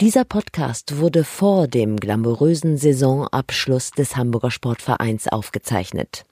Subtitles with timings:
[0.00, 6.24] Dieser Podcast wurde vor dem glamourösen Saisonabschluss des Hamburger Sportvereins aufgezeichnet.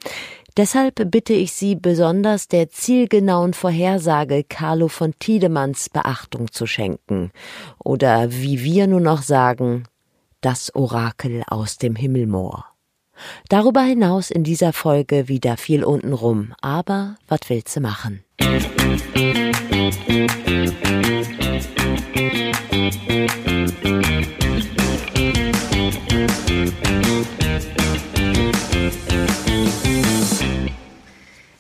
[0.57, 7.31] Deshalb bitte ich Sie besonders der zielgenauen Vorhersage Carlo von Tiedemanns Beachtung zu schenken.
[7.79, 9.85] Oder wie wir nur noch sagen,
[10.41, 12.65] das Orakel aus dem Himmelmoor.
[13.49, 18.25] Darüber hinaus in dieser Folge wieder viel untenrum, aber was willst du machen?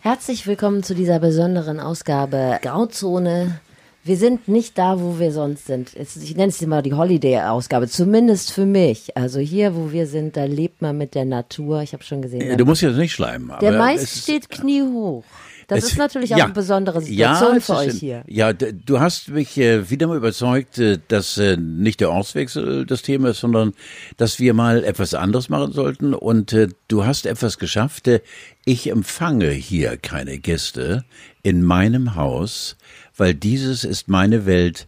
[0.00, 3.60] Herzlich willkommen zu dieser besonderen Ausgabe Grauzone.
[4.08, 5.90] Wir sind nicht da, wo wir sonst sind.
[5.94, 9.14] Ich nenne es immer die Holiday-Ausgabe, zumindest für mich.
[9.18, 11.82] Also hier, wo wir sind, da lebt man mit der Natur.
[11.82, 12.56] Ich habe schon gesehen.
[12.56, 13.52] Du musst jetzt nicht schleimen.
[13.60, 15.24] Der Mais steht kniehoch.
[15.66, 18.24] Das es, ist natürlich auch ja, eine besondere Situation ja, für euch hier.
[18.26, 23.02] Ja, du hast mich äh, wieder mal überzeugt, äh, dass äh, nicht der Ortswechsel das
[23.02, 23.74] Thema ist, sondern
[24.16, 26.14] dass wir mal etwas anderes machen sollten.
[26.14, 28.08] Und äh, du hast etwas geschafft.
[28.08, 28.20] Äh,
[28.64, 31.04] ich empfange hier keine Gäste
[31.42, 32.77] in meinem Haus,
[33.18, 34.86] weil dieses ist meine Welt,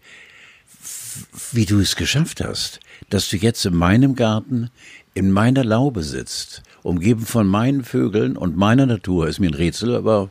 [1.52, 4.70] wie du es geschafft hast, dass du jetzt in meinem Garten,
[5.14, 9.96] in meiner Laube sitzt, umgeben von meinen Vögeln und meiner Natur, ist mir ein Rätsel,
[9.96, 10.30] aber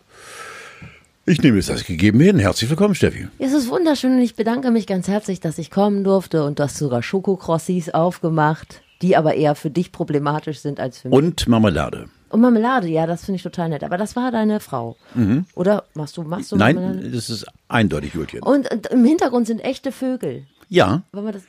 [1.25, 2.39] ich nehme es als gegeben hin.
[2.39, 3.27] Herzlich willkommen, Steffi.
[3.38, 6.64] Es ist wunderschön und ich bedanke mich ganz herzlich, dass ich kommen durfte und du
[6.64, 11.17] hast sogar Schokokrossis aufgemacht, die aber eher für dich problematisch sind als für mich.
[11.17, 12.09] Und Marmelade.
[12.30, 13.84] Und Marmelade, ja, das finde ich total nett.
[13.84, 14.96] Aber das war deine Frau.
[15.16, 15.46] Mhm.
[15.56, 17.12] Oder machst du, machst du Nein, Marmelade?
[17.12, 18.42] das ist eindeutig Julchen.
[18.42, 20.46] Und, und, im Hintergrund sind echte Vögel.
[20.68, 21.02] Ja.
[21.12, 21.44] Wollen wir das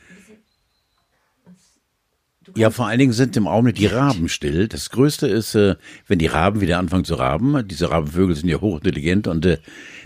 [2.56, 4.68] ja, vor allen Dingen sind im Augenblick die Raben still.
[4.68, 7.66] Das Größte ist, äh, wenn die Raben wieder anfangen zu raben.
[7.66, 9.58] Diese Rabenvögel sind ja hochintelligent und äh,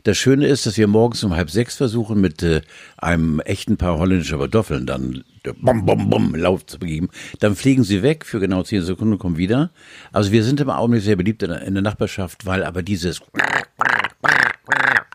[0.04, 2.60] das Schöne ist, dass wir morgens um halb sechs versuchen, mit äh,
[2.96, 5.24] einem echten Paar holländischer Kartoffeln dann
[5.60, 7.08] bom, bom, bom, Lauf zu begeben.
[7.40, 9.70] Dann fliegen sie weg für genau zehn Sekunden und kommen wieder.
[10.12, 13.20] Also wir sind im Augenblick sehr beliebt in der, in der Nachbarschaft, weil aber dieses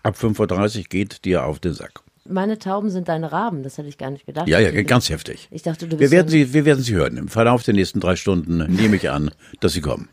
[0.03, 3.63] ab 5.30 Uhr geht dir auf den Sack meine Tauben sind deine Raben.
[3.63, 4.47] Das hätte ich gar nicht gedacht.
[4.47, 5.47] Ja, ja, ganz heftig.
[5.51, 7.17] Ich dachte, du bist wir werden sie, wir werden sie hören.
[7.17, 10.09] Im Verlauf der nächsten drei Stunden nehme ich an, dass sie kommen.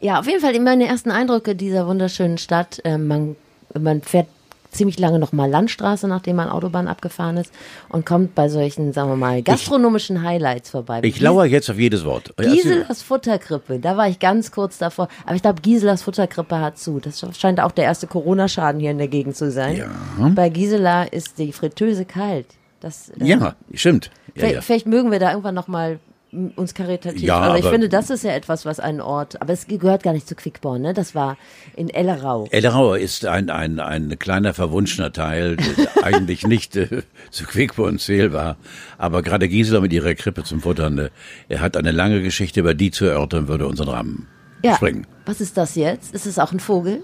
[0.00, 2.80] Ja, auf jeden Fall meine ersten Eindrücke dieser wunderschönen Stadt.
[2.84, 3.36] Äh, man,
[3.78, 4.28] man fährt
[4.70, 7.52] ziemlich lange noch mal Landstraße, nachdem man Autobahn abgefahren ist
[7.88, 11.00] und kommt bei solchen, sagen wir mal, gastronomischen ich, Highlights vorbei.
[11.02, 12.34] Ich lauere jetzt auf jedes Wort.
[12.36, 15.08] Giselas Futterkrippe, da war ich ganz kurz davor.
[15.24, 17.00] Aber ich glaube, Giselas Futterkrippe hat zu.
[17.00, 19.76] Das scheint auch der erste Corona-Schaden hier in der Gegend zu sein.
[19.76, 19.88] Ja.
[20.34, 22.46] Bei Gisela ist die Fritteuse kalt.
[22.80, 24.06] Das, äh, ja, stimmt.
[24.06, 24.60] Ja, vielleicht, ja.
[24.60, 25.98] vielleicht, mögen wir da irgendwann noch mal
[26.32, 27.22] uns karitativ.
[27.22, 30.12] Ja, also ich finde, das ist ja etwas, was ein Ort, aber es gehört gar
[30.12, 30.92] nicht zu Quickborn, ne?
[30.92, 31.36] Das war
[31.74, 32.46] in Ellerau.
[32.50, 38.56] Ellerau ist ein, ein, ein kleiner verwunschener Teil, der eigentlich nicht äh, zu Quickborn zählbar.
[38.98, 41.10] Aber gerade Gisela mit ihrer Krippe zum Futtern, äh,
[41.48, 44.28] er hat eine lange Geschichte, über die zu erörtern würde unseren Rahmen
[44.62, 44.76] ja.
[44.76, 45.06] springen.
[45.24, 46.14] Was ist das jetzt?
[46.14, 47.02] Ist es auch ein Vogel?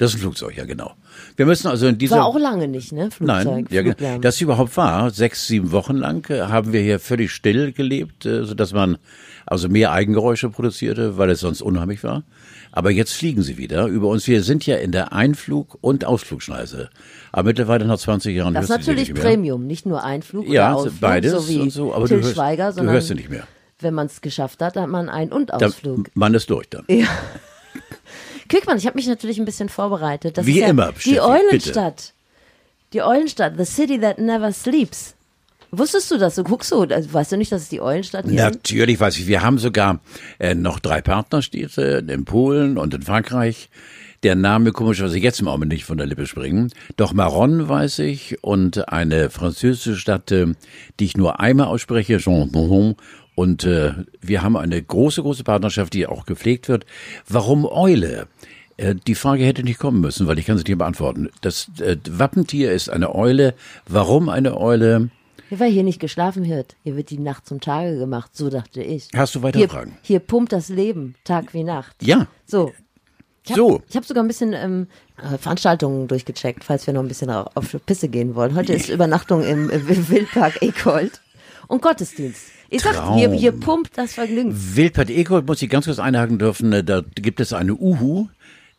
[0.00, 0.94] Das ist ein Flugzeug, ja genau.
[1.36, 3.10] Wir müssen also in dieser war auch lange nicht, ne?
[3.10, 3.68] Flugzeug.
[3.70, 5.10] Nein, ja, das überhaupt war.
[5.10, 8.96] Sechs, sieben Wochen lang äh, haben wir hier völlig still gelebt, äh, so dass man
[9.44, 12.22] also mehr Eigengeräusche produzierte, weil es sonst unheimlich war.
[12.72, 14.26] Aber jetzt fliegen sie wieder über uns.
[14.26, 16.88] Wir sind ja in der Einflug- und Ausflugschneise.
[17.30, 21.00] Aber mittlerweile nach 20 Jahren Das ist natürlich Premium, nicht nur Einflug ja, oder Ausflug,
[21.00, 21.92] beides so wie und so.
[21.92, 23.46] Aber Till du hörst, Schweiger, du hörst sie nicht mehr.
[23.80, 26.04] Wenn man es geschafft hat, hat man Ein- und Ausflug.
[26.04, 26.84] Da, man ist durch dann.
[26.88, 27.06] Ja.
[28.50, 30.36] Kühlmann, ich habe mich natürlich ein bisschen vorbereitet.
[30.36, 31.96] Das Wie ja immer, Die Eulenstadt.
[31.96, 32.12] Bitte.
[32.92, 35.14] Die Eulenstadt, the city that never sleeps.
[35.70, 36.34] Wusstest du das?
[36.34, 38.34] Du guckst so, also weißt du nicht, dass es die Eulenstadt ist?
[38.34, 39.28] Natürlich weiß ich.
[39.28, 40.00] Wir haben sogar
[40.40, 43.70] äh, noch drei Partnerstädte in Polen und in Frankreich.
[44.24, 46.72] Der Name komischerweise jetzt im Augenblick nicht von der Lippe springen.
[46.96, 50.48] Doch Maron weiß ich und eine französische Stadt, äh,
[50.98, 52.50] die ich nur einmal ausspreche, Jean
[53.40, 56.84] und äh, wir haben eine große, große Partnerschaft, die auch gepflegt wird.
[57.26, 58.26] Warum Eule?
[58.80, 61.28] Äh, die Frage hätte nicht kommen müssen, weil ich kann sie nicht beantworten.
[61.42, 63.54] Das äh, Wappentier ist eine Eule.
[63.86, 65.10] Warum eine Eule?
[65.50, 66.76] Weil hier nicht geschlafen wird.
[66.84, 69.08] Hier wird die Nacht zum Tage gemacht, so dachte ich.
[69.14, 69.98] Hast du weitere hier, Fragen?
[70.02, 71.96] Hier pumpt das Leben, Tag wie Nacht.
[72.02, 72.28] Ja.
[72.46, 72.72] So.
[73.44, 73.82] Ich hab, so.
[73.88, 77.48] Ich habe sogar ein bisschen ähm, äh, Veranstaltungen durchgecheckt, falls wir noch ein bisschen auf,
[77.56, 78.54] auf Pisse gehen wollen.
[78.54, 81.20] Heute ist Übernachtung im, im Wildpark Ekold
[81.66, 82.42] und Gottesdienst.
[82.72, 84.54] Ich sag, hier, hier pumpt das Vergnügen.
[84.54, 86.72] Wildpart Eko muss ich ganz kurz einhaken dürfen.
[86.72, 88.28] Äh, da gibt es eine Uhu,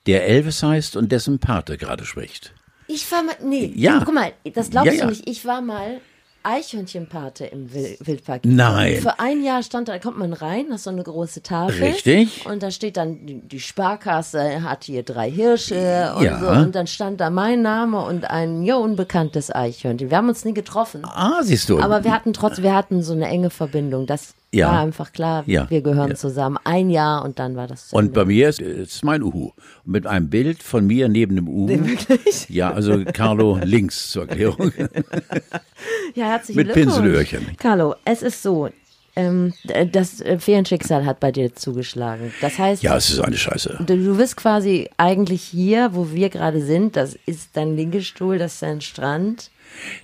[0.08, 2.54] der Elvis heißt und dessen Pate gerade spricht.
[2.88, 4.02] Ich war mal, nee, ja.
[4.04, 5.04] guck mal, das glaubst ja, ja.
[5.06, 5.28] du nicht.
[5.30, 6.02] Ich war mal
[6.44, 8.42] Eichhörnchenpate im Wil- Wildpark.
[8.46, 9.00] Nein.
[9.02, 11.84] Für ein Jahr stand da, kommt man rein, das ist so eine große Tafel.
[11.84, 12.46] Richtig.
[12.46, 16.40] Und da steht dann, die, die Sparkasse hat hier drei Hirsche und Ja.
[16.40, 16.50] so.
[16.50, 20.10] Und dann stand da mein Name und ein mir unbekanntes Eichhörnchen.
[20.10, 21.04] Wir haben uns nie getroffen.
[21.06, 21.80] Ah, siehst du.
[21.80, 24.08] Aber wir hatten trotzdem, wir hatten so eine enge Verbindung.
[24.08, 24.68] Das Ja.
[24.68, 25.70] war einfach klar, Ja.
[25.70, 26.16] wir gehören Ja.
[26.16, 26.58] zusammen.
[26.66, 29.52] Ein Jahr und dann war das Und bei mir ist, ist mein Uhu.
[29.86, 31.70] Mit einem Bild von mir neben dem Uhu.
[31.70, 32.48] Wirklich?
[32.50, 34.72] Ja, also Carlo links zur Erklärung.
[36.16, 36.96] Ja, herzlichen Mit Glückwunsch.
[36.96, 37.58] Pinselöhrchen.
[37.58, 38.68] Carlo, es ist so,
[39.16, 39.54] ähm,
[39.92, 42.34] das äh, Ferienschicksal hat bei dir zugeschlagen.
[42.42, 43.78] Das heißt, Ja, es ist eine Scheiße.
[43.86, 46.96] du, du bist quasi eigentlich hier, wo wir gerade sind.
[46.98, 49.51] Das ist dein Liegestuhl, das ist dein Strand.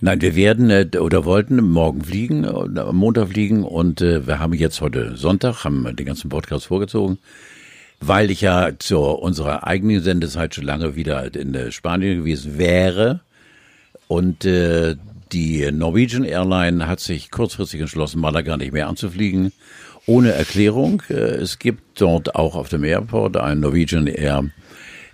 [0.02, 4.40] Nein, wir werden äh, oder wollten morgen fliegen, äh, am Montag fliegen und äh, wir
[4.40, 7.18] haben jetzt heute Sonntag, haben den ganzen Podcast vorgezogen,
[8.00, 13.22] weil ich ja zu unserer eigenen Sendezeit schon lange wieder in äh, Spanien gewesen wäre
[14.08, 14.96] und äh,
[15.31, 19.52] die Norwegian Airline hat sich kurzfristig entschlossen, Malaga nicht mehr anzufliegen,
[20.06, 21.04] ohne Erklärung.
[21.10, 24.46] Es gibt dort auch auf dem Airport einen Norwegian Air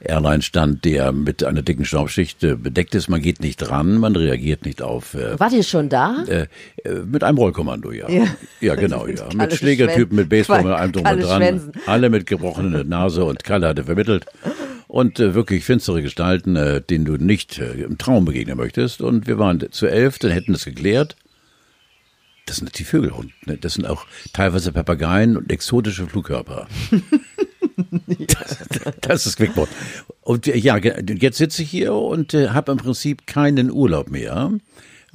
[0.04, 3.10] Airline-Stand, der mit einer dicken Staubschicht äh, bedeckt ist.
[3.10, 6.24] Man geht nicht dran, man reagiert nicht auf äh, Wart ihr schon da?
[6.28, 6.48] äh,
[6.84, 8.10] äh, mit einem Rollkommando, ja.
[8.10, 8.26] Ja.
[8.62, 9.28] Ja, genau, ja.
[9.34, 11.42] Mit Schlägertypen, mit Baseball, mit allem drum und dran.
[11.42, 11.72] Schwänzen.
[11.86, 14.26] Alle mit gebrochener Nase und Kalle hatte vermittelt.
[14.88, 19.02] Und äh, wirklich finstere Gestalten, äh, denen du nicht äh, im Traum begegnen möchtest.
[19.02, 21.16] Und wir waren zu elf, dann hätten es geklärt.
[22.46, 23.34] Das sind die Vögelhunde.
[23.46, 23.58] Ne?
[23.58, 26.68] Das sind auch teilweise Papageien und exotische Flugkörper.
[27.76, 28.58] das,
[29.02, 29.70] das ist Quickbot.
[30.22, 34.52] Und äh, ja, jetzt sitze ich hier und äh, habe im Prinzip keinen Urlaub mehr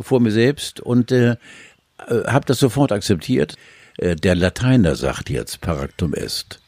[0.00, 1.36] vor mir selbst und äh,
[2.08, 3.56] habe das sofort akzeptiert.
[3.98, 6.60] Äh, der Lateiner sagt jetzt Paractum est.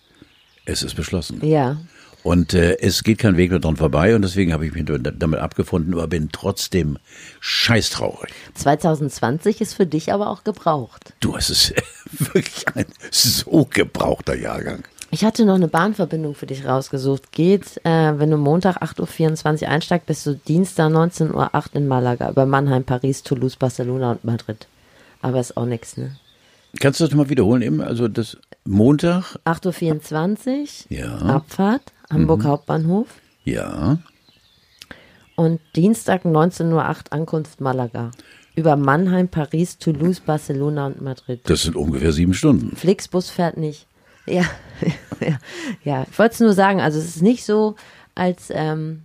[0.65, 1.45] Es ist beschlossen.
[1.45, 1.79] Ja.
[2.23, 5.41] Und äh, es geht kein Weg mehr dran vorbei und deswegen habe ich mich damit
[5.41, 6.99] abgefunden, aber bin trotzdem
[7.41, 8.31] scheißtraurig.
[8.55, 11.15] 2020 ist für dich aber auch gebraucht.
[11.21, 11.75] Du, es ist
[12.11, 14.85] wirklich ein so gebrauchter Jahrgang.
[15.13, 17.33] Ich hatte noch eine Bahnverbindung für dich rausgesucht.
[17.33, 22.31] Geht, äh, wenn du Montag 8.24 Uhr einsteigst, bist du Dienstag 19.08 Uhr in Malaga
[22.31, 24.69] über Mannheim, Paris, Toulouse, Barcelona und Madrid.
[25.21, 26.17] Aber ist auch nix, ne?
[26.79, 27.81] Kannst du das mal wiederholen eben?
[27.81, 31.17] Also das Montag, 8.24 Uhr, Ja.
[31.19, 33.09] Abfahrt, Hamburg Hauptbahnhof.
[33.45, 33.99] ja.
[35.37, 38.11] Und Dienstag 19.08 Uhr Ankunft Malaga.
[38.57, 41.41] Über Mannheim, Paris, Toulouse, Barcelona und Madrid.
[41.45, 42.77] Das sind ungefähr sieben Stunden.
[42.77, 43.87] Flixbus fährt nicht.
[44.27, 44.45] Ja,
[45.21, 45.39] ja,
[45.85, 46.07] ja.
[46.11, 47.77] Ich wollte es nur sagen, also es ist nicht so,
[48.15, 49.03] als, ähm,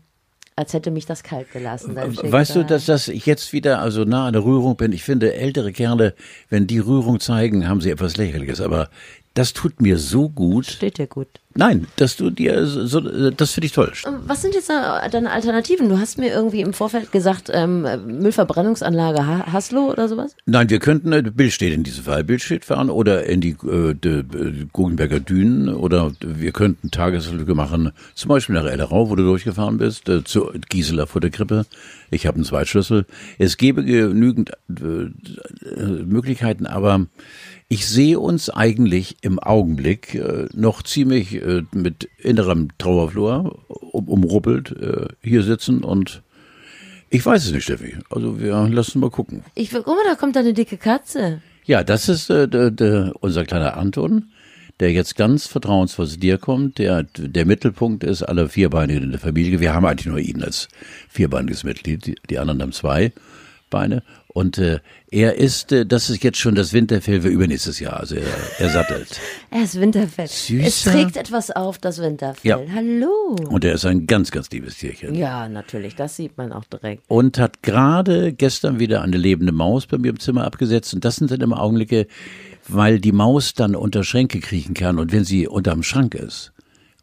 [0.55, 1.95] als hätte mich das kalt gelassen.
[1.95, 4.91] Weißt du, dass das ich jetzt wieder also nah an der Rührung bin?
[4.91, 6.15] Ich finde, ältere Kerle,
[6.49, 8.61] wenn die Rührung zeigen, haben sie etwas Lächerliches.
[8.61, 8.89] Aber
[9.33, 10.65] das tut mir so gut.
[10.65, 11.27] Steht dir gut.
[11.57, 12.99] Nein, dass du dir so,
[13.31, 13.91] das finde ich toll.
[14.27, 15.87] Was sind jetzt äh, deine Alternativen?
[15.87, 20.35] Du hast mir irgendwie im Vorfeld gesagt, ähm, Müllverbrennungsanlage Ha- Haslo oder sowas?
[20.45, 23.93] Nein, wir könnten, äh, Bild steht in diesem Fall, Bild fahren oder in die äh,
[23.93, 29.23] de, de Guggenberger Dünen oder wir könnten Tageslücke machen, zum Beispiel nach Ellerau, wo du
[29.23, 31.65] durchgefahren bist, äh, zu Gisela vor der Krippe.
[32.11, 33.05] Ich habe einen Zweitschlüssel.
[33.39, 37.05] Es gäbe genügend äh, äh, Möglichkeiten, aber
[37.67, 44.71] ich sehe uns eigentlich im Augenblick äh, noch ziemlich äh, mit innerem Trauerflor um, umruppelt
[44.71, 46.21] äh, hier sitzen und
[47.09, 47.95] ich weiß es nicht, Steffi.
[48.09, 49.43] Also wir lassen mal gucken.
[49.53, 51.41] Ich, guck mal, da kommt eine dicke Katze.
[51.63, 54.29] Ja, das ist äh, der, der, unser kleiner Anton,
[54.79, 59.19] der jetzt ganz vertrauensvoll zu dir kommt, der der Mittelpunkt ist aller Vierbeinigen in der
[59.19, 59.59] Familie.
[59.59, 60.67] Wir haben eigentlich nur ihn als
[61.09, 63.13] vierbeiniges Mitglied, die, die anderen haben zwei
[63.69, 64.03] Beine.
[64.35, 68.01] Und äh, er ist, äh, das ist jetzt schon das Winterfell für übernächstes Jahr.
[68.01, 68.27] Also er,
[68.59, 69.07] er sattelt.
[69.49, 70.27] Er ist Winterfell.
[70.27, 70.67] Süßer.
[70.67, 72.51] Es trägt etwas auf, das Winterfell.
[72.51, 72.59] Ja.
[72.75, 73.37] Hallo.
[73.49, 75.15] Und er ist ein ganz, ganz liebes Tierchen.
[75.15, 77.03] Ja, natürlich, das sieht man auch direkt.
[77.07, 80.93] und hat gerade gestern wieder eine lebende Maus bei mir im Zimmer abgesetzt.
[80.93, 82.05] Und das sind dann immer Augenblicke,
[82.67, 84.99] weil die Maus dann unter Schränke kriechen kann.
[84.99, 86.51] Und wenn sie unterm Schrank ist,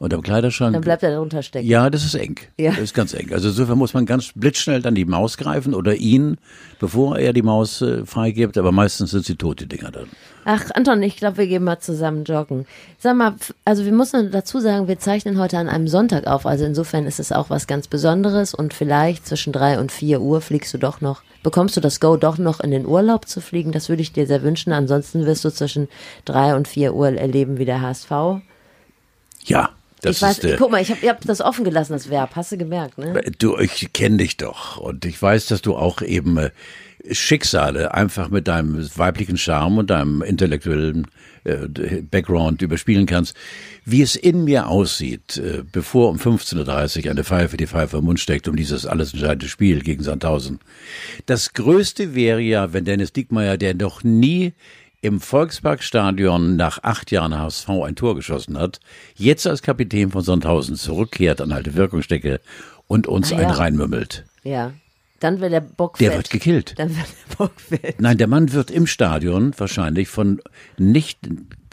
[0.02, 0.72] unterm Kleiderschrank.
[0.72, 1.66] Dann bleibt er darunter stecken.
[1.66, 2.36] ja, das ist eng.
[2.58, 2.72] Ja.
[2.72, 3.32] Das ist ganz eng.
[3.32, 6.38] Also insofern muss man ganz blitzschnell dann die Maus greifen oder ihn,
[6.80, 8.58] bevor er die Maus äh, freigibt.
[8.58, 10.08] Aber meistens sind sie tot, die Dinger dann.
[10.44, 12.66] Ach, Anton, ich glaube, wir gehen mal zusammen joggen.
[12.98, 16.46] Sag mal, also wir müssen dazu sagen, wir zeichnen heute an einem Sonntag auf.
[16.46, 20.40] Also insofern ist es auch was ganz Besonderes und vielleicht zwischen drei und vier Uhr
[20.40, 23.70] fliegst du doch noch, bekommst du das Go doch noch in den Urlaub zu fliegen.
[23.70, 24.72] Das würde ich dir sehr wünschen.
[24.72, 25.88] Ansonsten wirst du zwischen
[26.24, 28.10] drei und vier Uhr erleben wie der HSV.
[29.44, 29.70] Ja,
[30.02, 30.44] das ich weiß, ist.
[30.44, 32.36] Äh, guck mal, ich habe ich hab das offen gelassen, das Verb.
[32.36, 33.22] Hast du gemerkt, ne?
[33.38, 36.50] Du, ich kenne dich doch und ich weiß, dass du auch eben äh,
[37.10, 41.06] Schicksale einfach mit deinem weiblichen Charme und deinem intellektuellen
[41.44, 43.36] äh, Background überspielen kannst,
[43.84, 48.04] wie es in mir aussieht, äh, bevor um 15.30 Uhr eine Pfeife die Pfeife im
[48.04, 50.60] Mund steckt, um dieses alles entscheidende Spiel gegen Sandhausen.
[51.26, 54.52] Das Größte wäre ja, wenn Dennis Diekmeyer, der noch nie
[55.02, 58.80] im Volksparkstadion nach acht Jahren HSV ein Tor geschossen hat,
[59.16, 62.40] jetzt als Kapitän von Sandhausen zurückkehrt an alte Wirkungsstecke
[62.86, 63.42] und uns ah, ja.
[63.42, 64.24] einen reinmümmelt.
[64.44, 64.72] Ja.
[65.22, 66.74] Dann wird der Bock Der wird gekillt.
[66.76, 68.00] Dann wird der Bock fett.
[68.00, 70.40] Nein, der Mann wird im Stadion wahrscheinlich von
[70.78, 71.18] nicht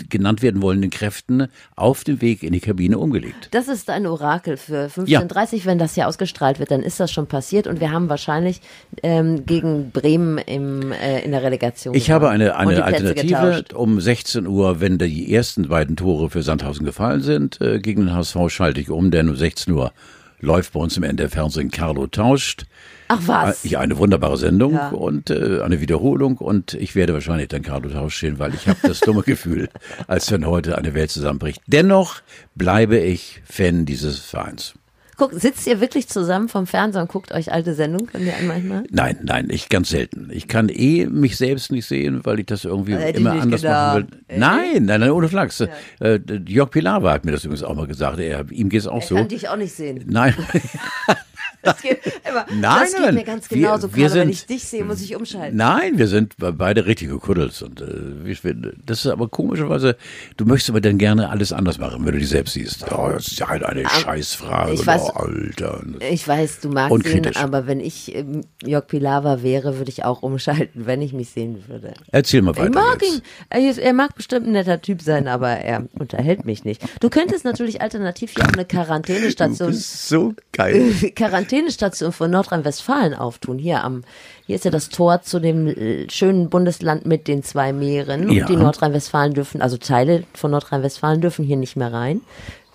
[0.07, 3.49] genannt werden wollenden Kräften auf dem Weg in die Kabine umgelegt.
[3.51, 5.65] Das ist ein Orakel für 15.30 ja.
[5.65, 8.61] wenn das hier ausgestrahlt wird, dann ist das schon passiert und wir haben wahrscheinlich
[9.03, 11.95] ähm, gegen Bremen im, äh, in der Relegation.
[11.95, 16.85] Ich habe eine, eine Alternative um 16 Uhr, wenn die ersten beiden Tore für Sandhausen
[16.85, 19.91] gefallen sind, äh, gegen den HSV schalte ich um, denn um 16 Uhr
[20.39, 22.65] läuft bei uns im NDR-Fernsehen Carlo tauscht.
[23.11, 23.63] Ach was?
[23.63, 24.89] Ja, eine wunderbare Sendung ja.
[24.89, 28.77] und äh, eine Wiederholung und ich werde wahrscheinlich dann Carlo Tausch stehen, weil ich habe
[28.83, 29.67] das dumme Gefühl,
[30.07, 31.59] als wenn heute eine Welt zusammenbricht.
[31.65, 32.21] Dennoch
[32.53, 34.75] bleibe ich Fan dieses Vereins.
[35.17, 38.07] Guck, sitzt ihr wirklich zusammen vom Fernseher und guckt euch alte Sendungen?
[38.07, 38.83] Können ihr manchmal?
[38.89, 40.29] Nein, nein, ich ganz selten.
[40.31, 43.95] Ich kann eh mich selbst nicht sehen, weil ich das irgendwie Hätte immer anders gedacht.
[43.95, 44.37] machen will.
[44.37, 45.59] Nein, nein, nein, ohne Flachs.
[45.59, 45.67] Ja.
[45.99, 48.19] Äh, Jörg Pilawa hat mir das übrigens auch mal gesagt.
[48.19, 49.15] Er, ihm geht es auch er so.
[49.15, 50.05] Kann dich auch nicht sehen.
[50.07, 50.35] Nein.
[51.61, 54.63] Das geht, immer, nein, das geht mir ganz genauso, wir, wir sind, wenn ich dich
[54.63, 55.57] sehe, muss ich umschalten.
[55.57, 57.61] Nein, wir sind beide richtige Kuddels.
[57.61, 58.41] Und äh, ich,
[58.85, 59.97] das ist aber komischerweise,
[60.37, 62.89] du möchtest aber dann gerne alles anders machen, wenn du dich selbst siehst.
[62.91, 64.73] Oh, das ist ja halt eine aber Scheißfrage.
[64.73, 65.83] Ich weiß, oh, Alter.
[66.09, 70.21] Ich weiß, du magst ihn, aber wenn ich ähm, Jörg Pilawa wäre, würde ich auch
[70.21, 71.93] umschalten, wenn ich mich sehen würde.
[72.11, 72.69] Erzähl mal weiter.
[72.69, 73.15] Ich mag jetzt.
[73.15, 73.21] ihn.
[73.49, 76.81] Er, er mag bestimmt ein netter Typ sein, aber er unterhält mich nicht.
[77.01, 79.71] Du könntest natürlich alternativ hier auch eine Quarantänestation.
[79.71, 80.93] Du bist so geil.
[81.15, 83.57] Quarantäne Quarantänestation von Nordrhein-Westfalen auftun.
[83.59, 84.03] Hier am,
[84.45, 88.29] hier ist ja das Tor zu dem äh, schönen Bundesland mit den zwei Meeren.
[88.29, 88.43] Ja.
[88.43, 92.21] Und die Nordrhein-Westfalen dürfen, also Teile von Nordrhein-Westfalen dürfen hier nicht mehr rein.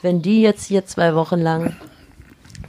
[0.01, 1.77] Wenn die jetzt hier zwei Wochen lang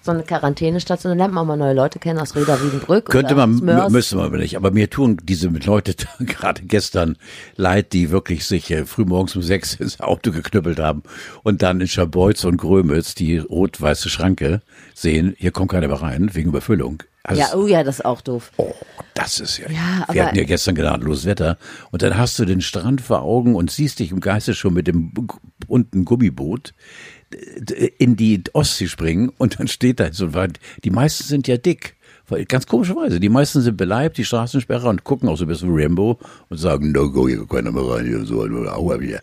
[0.05, 3.09] so eine Quarantänestation, dann lernt man mal neue Leute kennen aus Reda Wiedenbrück.
[3.09, 3.55] Könnte man,
[3.91, 4.55] müsste man aber nicht.
[4.55, 7.17] Aber mir tun diese Leute gerade gestern
[7.55, 11.03] leid, die wirklich sich äh, frühmorgens um sechs ins Auto geknüppelt haben
[11.43, 14.61] und dann in Schabolz und Grömitz die rot-weiße Schranke
[14.93, 17.03] sehen, hier kommt keiner mehr rein, wegen Überfüllung.
[17.27, 18.51] Also, ja, oh ja, das ist auch doof.
[18.57, 18.71] Oh,
[19.15, 19.67] das ist ja.
[19.71, 21.57] ja wir hatten ja gestern gnadenlos Wetter.
[21.89, 24.85] Und dann hast du den Strand vor Augen und siehst dich im Geiste schon mit
[24.85, 25.11] dem
[25.67, 26.75] bunten Gummiboot
[27.97, 30.59] in die Ostsee springen und dann steht da so weit.
[30.83, 31.95] Die meisten sind ja dick.
[32.47, 33.19] Ganz komischerweise.
[33.19, 36.17] Die meisten sind beleibt, die Straßensperrer und gucken auch so ein bisschen Rambo
[36.49, 39.21] und sagen, no go, hier keiner mehr rein, hier so, aua, wieder.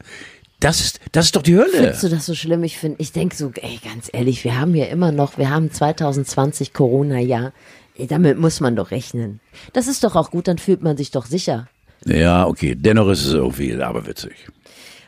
[0.60, 1.72] Das ist, das ist doch die Hölle.
[1.72, 2.62] Findest du das so schlimm?
[2.62, 5.72] Ich finde, ich denke so, ey, ganz ehrlich, wir haben ja immer noch, wir haben
[5.72, 7.52] 2020 Corona-Jahr.
[7.98, 9.40] Damit muss man doch rechnen.
[9.72, 11.68] Das ist doch auch gut, dann fühlt man sich doch sicher.
[12.06, 12.76] Ja, okay.
[12.76, 14.32] Dennoch ist es irgendwie aberwitzig.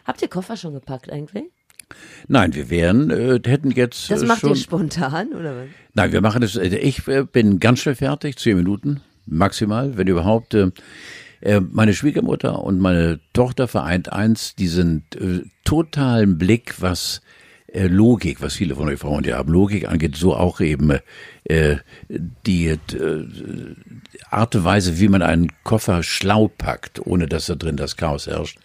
[0.05, 1.45] Habt ihr Koffer schon gepackt eigentlich?
[2.29, 4.11] Nein, wir wären, äh, hätten jetzt.
[4.11, 5.67] Das äh, macht schon, ihr spontan, oder was?
[5.95, 6.57] Nein, wir machen es.
[6.57, 10.55] Äh, ich äh, bin ganz schnell fertig, zehn Minuten maximal, wenn überhaupt.
[10.55, 10.71] Äh,
[11.41, 17.21] äh, meine Schwiegermutter und meine Tochter vereint eins, diesen äh, totalen Blick, was
[17.75, 20.99] äh, Logik, was viele von euch Frauen ja haben, Logik angeht, so auch eben
[21.45, 21.77] äh,
[22.09, 22.79] die äh,
[24.31, 28.27] Art und Weise, wie man einen Koffer schlau packt, ohne dass da drin das Chaos
[28.27, 28.59] herrscht.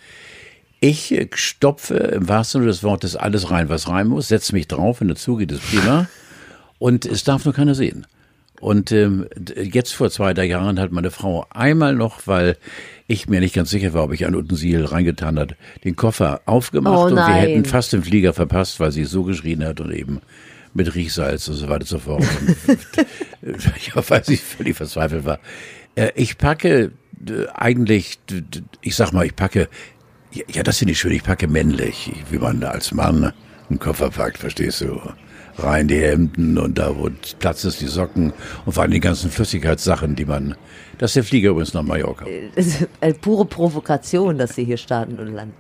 [0.80, 5.02] Ich stopfe im wahrsten Sinne des Wortes alles rein, was rein muss, setze mich drauf,
[5.02, 6.08] wenn dazu geht es prima.
[6.78, 8.08] Und es darf nur keiner sehen.
[8.62, 12.58] Und ähm, jetzt vor zwei, drei Jahren hat meine Frau einmal noch, weil
[13.08, 16.98] ich mir nicht ganz sicher war, ob ich ein Utensil reingetan hat, den Koffer aufgemacht
[16.98, 20.22] oh und wir hätten fast den Flieger verpasst, weil sie so geschrien hat und eben
[20.74, 22.24] mit Riechsalz und so weiter und so fort.
[23.78, 25.40] ich weiß ich völlig verzweifelt war.
[25.96, 26.92] Äh, ich packe
[27.28, 28.20] äh, eigentlich,
[28.82, 29.70] ich sag mal, ich packe
[30.32, 31.12] ja, das finde ich schön.
[31.12, 33.34] Ich packe männlich, wie man da als Mann
[33.70, 35.00] einen Koffer packt, verstehst du?
[35.58, 37.10] Rein die Hemden und da, wo
[37.40, 38.32] Platz ist, die Socken
[38.66, 40.56] und vor allem die ganzen Flüssigkeitssachen, die man.
[40.98, 42.26] Das ist der Flieger übrigens nach Mallorca.
[43.02, 45.54] Eine pure Provokation, dass Sie hier starten und landen.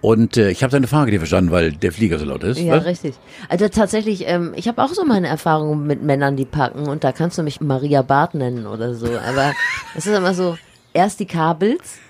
[0.00, 2.60] Und äh, ich habe deine Frage nicht verstanden, weil der Flieger so laut ist.
[2.60, 2.84] Ja, was?
[2.84, 3.14] richtig.
[3.48, 7.12] Also tatsächlich, ähm, ich habe auch so meine Erfahrungen mit Männern, die packen und da
[7.12, 9.06] kannst du mich Maria Barth nennen oder so.
[9.06, 9.52] Aber
[9.94, 10.58] es ist immer so,
[10.92, 12.00] erst die Kabels,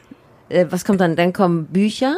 [0.55, 1.17] äh, was kommt dann?
[1.17, 2.17] Dann kommen Bücher.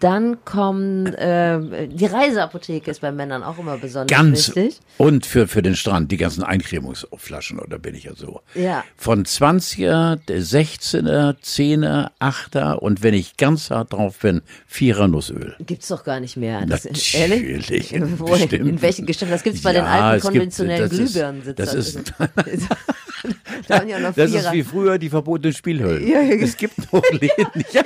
[0.00, 4.78] Dann kommen äh, die Reiseapotheke ist bei Männern auch immer besonders Ganz wichtig.
[4.98, 8.42] Und für, für den Strand, die ganzen Eincremungsflaschen, oder bin ich ja so.
[8.54, 8.84] Ja.
[8.98, 15.56] Von 20er, 16er, 10er, 8er und wenn ich ganz hart drauf bin, 4er Nussöl.
[15.60, 16.66] Gibt's doch gar nicht mehr.
[16.66, 17.70] Das, Natürlich.
[17.70, 17.94] Ehrlich?
[17.94, 19.32] In, wo, in welchen Geständen?
[19.32, 21.54] Das gibt's bei ja, den alten konventionellen Glühbirnen.
[21.56, 21.96] Das ist,
[23.68, 24.52] da waren ja noch Das ist Vierer.
[24.52, 26.06] wie früher die verbotenen Spielhöllen.
[26.06, 27.30] Ja, ja, es gibt noch Läden.
[27.72, 27.82] Ja.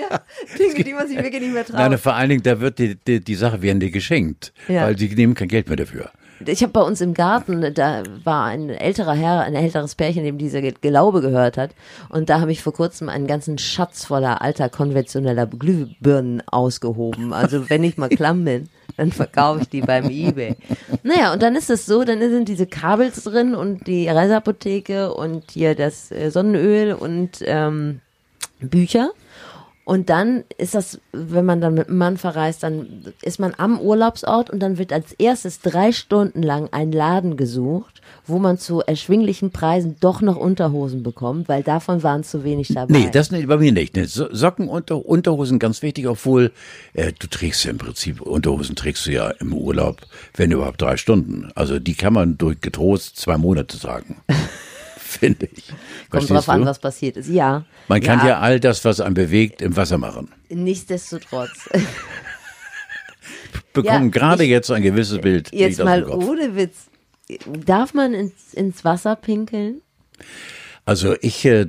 [0.59, 1.76] Dinge, die man sich wirklich nicht mehr traut.
[1.76, 5.09] Nein, vor allen Dingen, da wird die, die, die Sache werden dir geschenkt, weil die
[5.14, 6.11] nehmen kein Geld mehr dafür.
[6.47, 10.38] Ich habe bei uns im Garten, da war ein älterer Herr, ein älteres Pärchen, dem
[10.38, 11.70] diese Gelaube gehört hat.
[12.09, 17.32] Und da habe ich vor kurzem einen ganzen Schatz voller alter konventioneller Glühbirnen ausgehoben.
[17.32, 20.56] Also wenn ich mal klamm bin, dann verkaufe ich die beim Ebay.
[21.02, 25.50] Naja, und dann ist es so, dann sind diese Kabels drin und die Reiseapotheke und
[25.50, 28.00] hier das äh, Sonnenöl und ähm,
[28.61, 29.11] Bücher.
[29.84, 33.80] Und dann ist das, wenn man dann mit einem Mann verreist, dann ist man am
[33.80, 38.80] Urlaubsort und dann wird als erstes drei Stunden lang ein Laden gesucht, wo man zu
[38.82, 42.92] erschwinglichen Preisen doch noch Unterhosen bekommt, weil davon waren zu wenig dabei.
[42.92, 43.96] Nee, das nicht, bei mir nicht.
[44.08, 46.52] So- Socken, unter, Unterhosen ganz wichtig, obwohl
[46.92, 50.02] äh, du trägst ja im Prinzip, Unterhosen trägst du ja im Urlaub,
[50.37, 51.50] wenn überhaupt drei Stunden.
[51.56, 54.20] Also die kann man durch getrost zwei Monate tragen.
[55.11, 55.67] Finde ich.
[55.69, 55.76] Kommt
[56.11, 56.67] Verstehst drauf an, du?
[56.67, 57.29] was passiert ist.
[57.29, 57.64] Ja.
[57.88, 60.31] Man kann ja all das, was einen bewegt, im Wasser machen.
[60.49, 61.69] Nichtsdestotrotz.
[63.73, 65.52] Bekommen Ja, gerade ich- jetzt ein gewisses Bild.
[65.52, 66.87] Jetzt mal ohne Witz.
[67.47, 69.83] Darf man ins, ins Wasser pinkeln?
[70.85, 71.67] Also ich äh,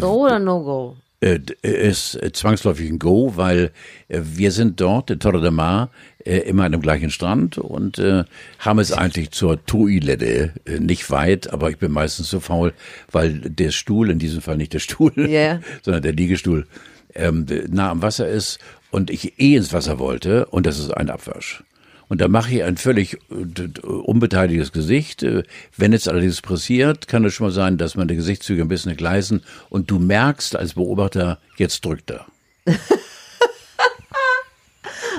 [0.00, 0.96] Go oder no go?
[1.26, 3.70] Äh, d- ist äh, zwangsläufig ein Go, weil
[4.08, 5.90] äh, wir sind dort in Torre de Mar
[6.24, 8.24] äh, immer an dem gleichen Strand und äh,
[8.58, 12.72] haben es eigentlich zur Toilette äh, nicht weit, aber ich bin meistens so faul,
[13.10, 15.60] weil der Stuhl, in diesem Fall nicht der Stuhl, Ja.
[15.82, 16.66] sondern der Liegestuhl,
[17.14, 18.58] ähm, nah am Wasser ist
[18.90, 21.62] und ich eh ins Wasser wollte und das ist ein Abwasch.
[22.08, 25.22] Und da mache ich ein völlig äh, unbeteiligtes Gesicht.
[25.22, 25.42] Äh,
[25.76, 29.42] Wenn jetzt allerdings passiert, kann es schon mal sein, dass meine Gesichtszüge ein bisschen gleisen
[29.70, 32.26] und du merkst als Beobachter, jetzt drückt er.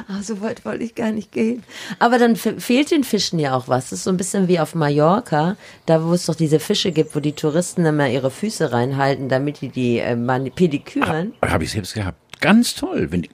[0.09, 1.63] Ah, so weit wollte ich gar nicht gehen.
[1.99, 3.89] Aber dann fe- fehlt den Fischen ja auch was.
[3.89, 7.13] Das ist so ein bisschen wie auf Mallorca, da wo es doch diese Fische gibt,
[7.13, 10.15] wo die Touristen immer ihre Füße reinhalten, damit die die äh,
[10.51, 11.33] pediküren.
[11.41, 12.17] Habe ich selbst gehabt.
[12.39, 13.07] Ganz toll.
[13.11, 13.29] Wenn die,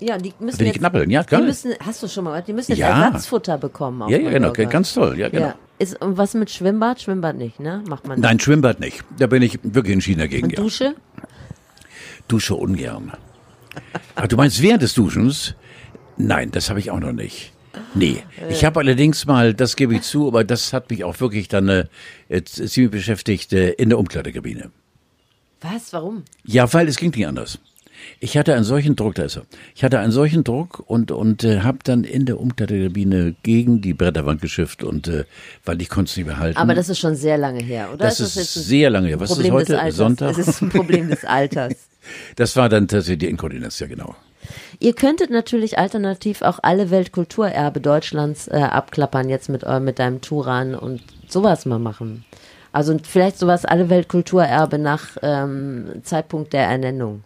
[0.00, 2.52] Ja, die müssen Wenn die jetzt, knabbeln, ja, die müssen, hast du schon mal, die
[2.52, 3.04] müssen jetzt Ja.
[3.06, 4.08] Ersatzfutter bekommen.
[4.08, 4.48] Ja, ja, genau.
[4.48, 4.64] Mallorca.
[4.64, 5.18] Ganz toll.
[5.18, 5.46] Ja, genau.
[5.48, 5.54] Ja.
[5.78, 7.00] Ist, und was mit Schwimmbad?
[7.00, 7.82] Schwimmbad nicht, ne?
[7.88, 8.24] Macht man nicht.
[8.24, 9.04] Nein, Schwimmbad nicht.
[9.18, 10.44] Da bin ich wirklich entschieden dagegen.
[10.46, 10.60] Und Ja.
[10.62, 10.94] Dusche?
[12.28, 13.12] Dusche ungern.
[14.14, 15.54] Aber du meinst während des Duschens?
[16.16, 17.52] Nein, das habe ich auch noch nicht.
[17.94, 21.48] Nee, ich habe allerdings mal, das gebe ich zu, aber das hat mich auch wirklich
[21.48, 24.70] dann äh, ziemlich beschäftigt äh, in der Umkleidekabine.
[25.60, 25.92] Was?
[25.92, 26.24] Warum?
[26.44, 27.58] Ja, weil es ging nicht anders.
[28.20, 29.42] Ich hatte einen solchen Druck, da ist er.
[29.74, 33.94] Ich hatte einen solchen Druck und und äh, habe dann in der Umkleidekabine gegen die
[33.94, 35.24] Bretterwand geschifft und äh,
[35.64, 36.58] weil ich konnte es nicht mehr halten.
[36.58, 38.04] Aber das ist schon sehr lange her, oder?
[38.04, 39.20] das ist sehr lange her.
[39.20, 39.92] Was ist Problem des heute?
[39.92, 40.30] Sonntag?
[40.38, 41.74] Es ist ein Problem des Alters.
[42.36, 44.16] Das war dann tatsächlich die Inkontinenz, ja genau.
[44.80, 50.22] Ihr könntet natürlich alternativ auch alle Weltkulturerbe Deutschlands äh, abklappern jetzt mit, eu- mit deinem
[50.22, 52.24] Turan und sowas mal machen.
[52.72, 57.22] Also vielleicht sowas alle Weltkulturerbe nach ähm, Zeitpunkt der Ernennung.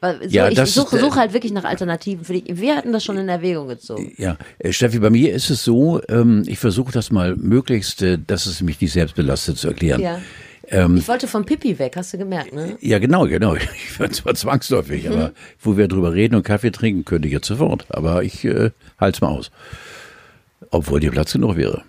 [0.00, 2.44] Weil So, Ja, ich suche suche halt wirklich nach Alternativen für dich.
[2.60, 4.12] Wir hatten das schon in Erwägung gezogen.
[4.16, 8.18] Ja, äh, Steffi, bei mir ist es so, ähm, ich versuche das mal möglichst, äh,
[8.24, 10.00] dass es mich nicht selbst belastet zu erklären.
[10.00, 10.20] Ja.
[10.68, 12.76] Ähm, Ich wollte vom Pipi weg, hast du gemerkt, ne?
[12.80, 13.54] Ja, genau, genau.
[13.74, 15.12] Ich war zwar zwangsläufig, Mhm.
[15.12, 17.86] aber wo wir drüber reden und Kaffee trinken, könnte ich jetzt sofort.
[17.90, 19.50] Aber ich äh, halte mal aus.
[20.70, 21.82] Obwohl dir Platz genug wäre.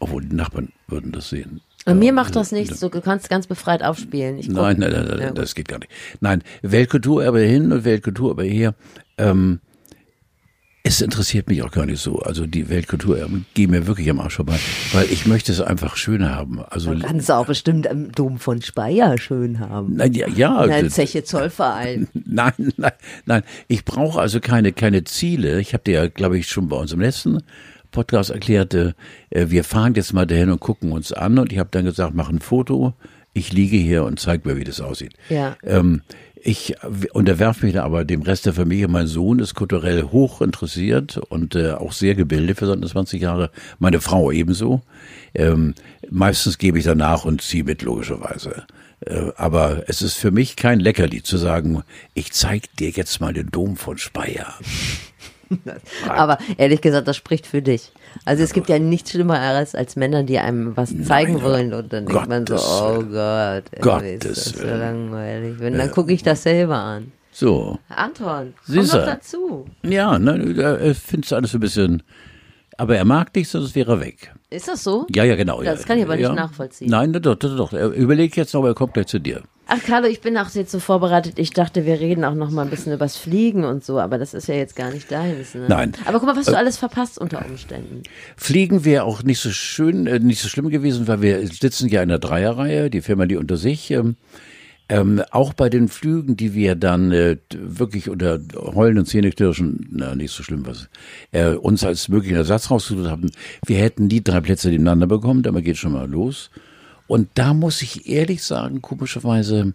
[0.00, 1.60] Obwohl die Nachbarn würden das sehen.
[1.86, 4.36] Und mir macht das nichts, du kannst ganz befreit aufspielen.
[4.48, 5.90] Nein, nein, nein, nein das geht gar nicht.
[6.20, 8.74] Nein, Weltkulturerbe hin und Weltkulturerbe her.
[9.16, 9.60] Ähm,
[10.82, 12.20] es interessiert mich auch gar nicht so.
[12.20, 14.58] Also die Weltkulturerben gehen mir wirklich am Arsch vorbei,
[14.92, 16.60] weil ich möchte es einfach schöner haben.
[16.70, 19.96] Also Kannst du auch bestimmt am Dom von Speyer schön haben.
[19.96, 22.08] nein, ja, ja In der Zeche Zollverein.
[22.26, 22.92] Nein, nein,
[23.26, 23.42] nein.
[23.68, 25.60] Ich brauche also keine, keine Ziele.
[25.60, 27.42] Ich habe dir ja, glaube ich, schon bei uns im letzten
[27.90, 28.92] Podcast erklärt, äh,
[29.30, 31.38] wir fahren jetzt mal dahin und gucken uns an.
[31.38, 32.94] Und ich habe dann gesagt, mach ein Foto.
[33.32, 35.14] Ich liege hier und zeig mir, wie das aussieht.
[35.28, 35.56] Ja.
[35.62, 36.02] Ähm,
[36.42, 36.74] ich
[37.12, 38.88] unterwerfe mich da aber dem Rest der Familie.
[38.88, 43.50] Mein Sohn ist kulturell hoch interessiert und äh, auch sehr gebildet für seine 20 Jahre.
[43.78, 44.80] Meine Frau ebenso.
[45.34, 45.74] Ähm,
[46.10, 48.64] meistens gebe ich danach und ziehe mit, logischerweise.
[49.04, 51.82] Äh, aber es ist für mich kein Leckerli zu sagen,
[52.14, 54.54] ich zeig dir jetzt mal den Dom von Speyer.
[56.08, 57.92] Aber ehrlich gesagt, das spricht für dich.
[58.24, 61.92] Also es gibt ja nichts Schlimmeres als Männer, die einem was zeigen Nein, wollen und
[61.92, 63.02] dann denkt man so, Gottes oh.
[63.10, 65.54] Gott, ey, Gottes ist das so langweilig.
[65.58, 67.12] Wenn, dann gucke ich das selber an.
[67.32, 67.78] So.
[67.88, 68.98] Anton, komm Siehste.
[68.98, 69.66] doch dazu.
[69.82, 72.02] Ja, ne, da äh, findest du alles ein bisschen.
[72.76, 74.32] Aber er mag dich, sonst wäre er weg.
[74.48, 75.06] Ist das so?
[75.14, 75.62] Ja, ja, genau.
[75.62, 75.86] Das ja.
[75.86, 76.32] kann ich aber nicht ja.
[76.32, 76.90] nachvollziehen.
[76.90, 77.72] Nein, doch, doch, doch.
[77.72, 79.42] Er überlegt jetzt noch, aber er kommt gleich zu dir.
[79.72, 81.38] Ach, Carlo, ich bin auch jetzt so vorbereitet.
[81.38, 84.34] Ich dachte, wir reden auch noch mal ein bisschen übers Fliegen und so, aber das
[84.34, 85.54] ist ja jetzt gar nicht deins.
[85.54, 85.66] Ne?
[85.68, 85.92] Nein.
[86.06, 88.02] Aber guck mal, was du alles verpasst unter Umständen.
[88.36, 92.02] Fliegen wäre auch nicht so schön, äh, nicht so schlimm gewesen, weil wir sitzen ja
[92.02, 93.92] in der Dreierreihe, die Firma die unter sich.
[93.92, 94.16] Ähm,
[94.88, 100.16] ähm, auch bei den Flügen, die wir dann äh, wirklich unter Heulen und Zähneknirschen, na,
[100.16, 100.88] nicht so schlimm was,
[101.30, 103.30] äh, uns als möglichen Ersatz rausgesucht haben,
[103.64, 106.50] wir hätten die drei Plätze nebeneinander bekommen, damit geht schon mal los.
[107.10, 109.74] Und da muss ich ehrlich sagen, komischerweise,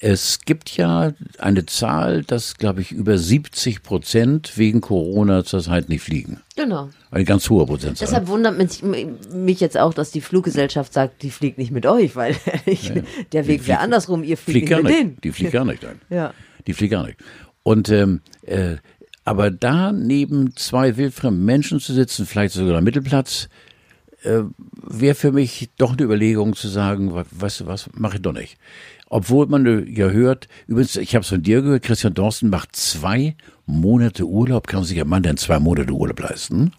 [0.00, 6.02] es gibt ja eine Zahl, dass, glaube ich, über 70 Prozent wegen Corona zurzeit nicht
[6.02, 6.40] fliegen.
[6.56, 6.90] Genau.
[7.12, 8.08] Eine ganz hohe Prozentzahl.
[8.08, 12.16] Deshalb wundert mich, mich jetzt auch, dass die Fluggesellschaft sagt, die fliegt nicht mit euch,
[12.16, 12.34] weil
[12.66, 13.02] ich, ja.
[13.30, 14.98] der Weg wäre andersrum, ihr fliegt, fliegt nicht mit nicht.
[14.98, 15.16] denen.
[15.22, 16.00] Die fliegt gar nicht ein.
[16.10, 16.34] ja.
[16.66, 17.18] Die fliegt gar nicht.
[17.62, 18.78] Und ähm, äh,
[19.24, 23.48] aber da neben zwei wildfremden Menschen zu sitzen, vielleicht sogar am Mittelplatz,
[24.24, 24.42] äh,
[24.82, 28.56] wäre für mich doch eine Überlegung zu sagen, was, was mache ich doch nicht.
[29.08, 33.36] Obwohl man ja hört, übrigens, ich habe es von dir gehört, Christian Dorsten macht zwei
[33.66, 34.66] Monate Urlaub.
[34.66, 36.72] Kann sich ein Mann denn zwei Monate Urlaub leisten?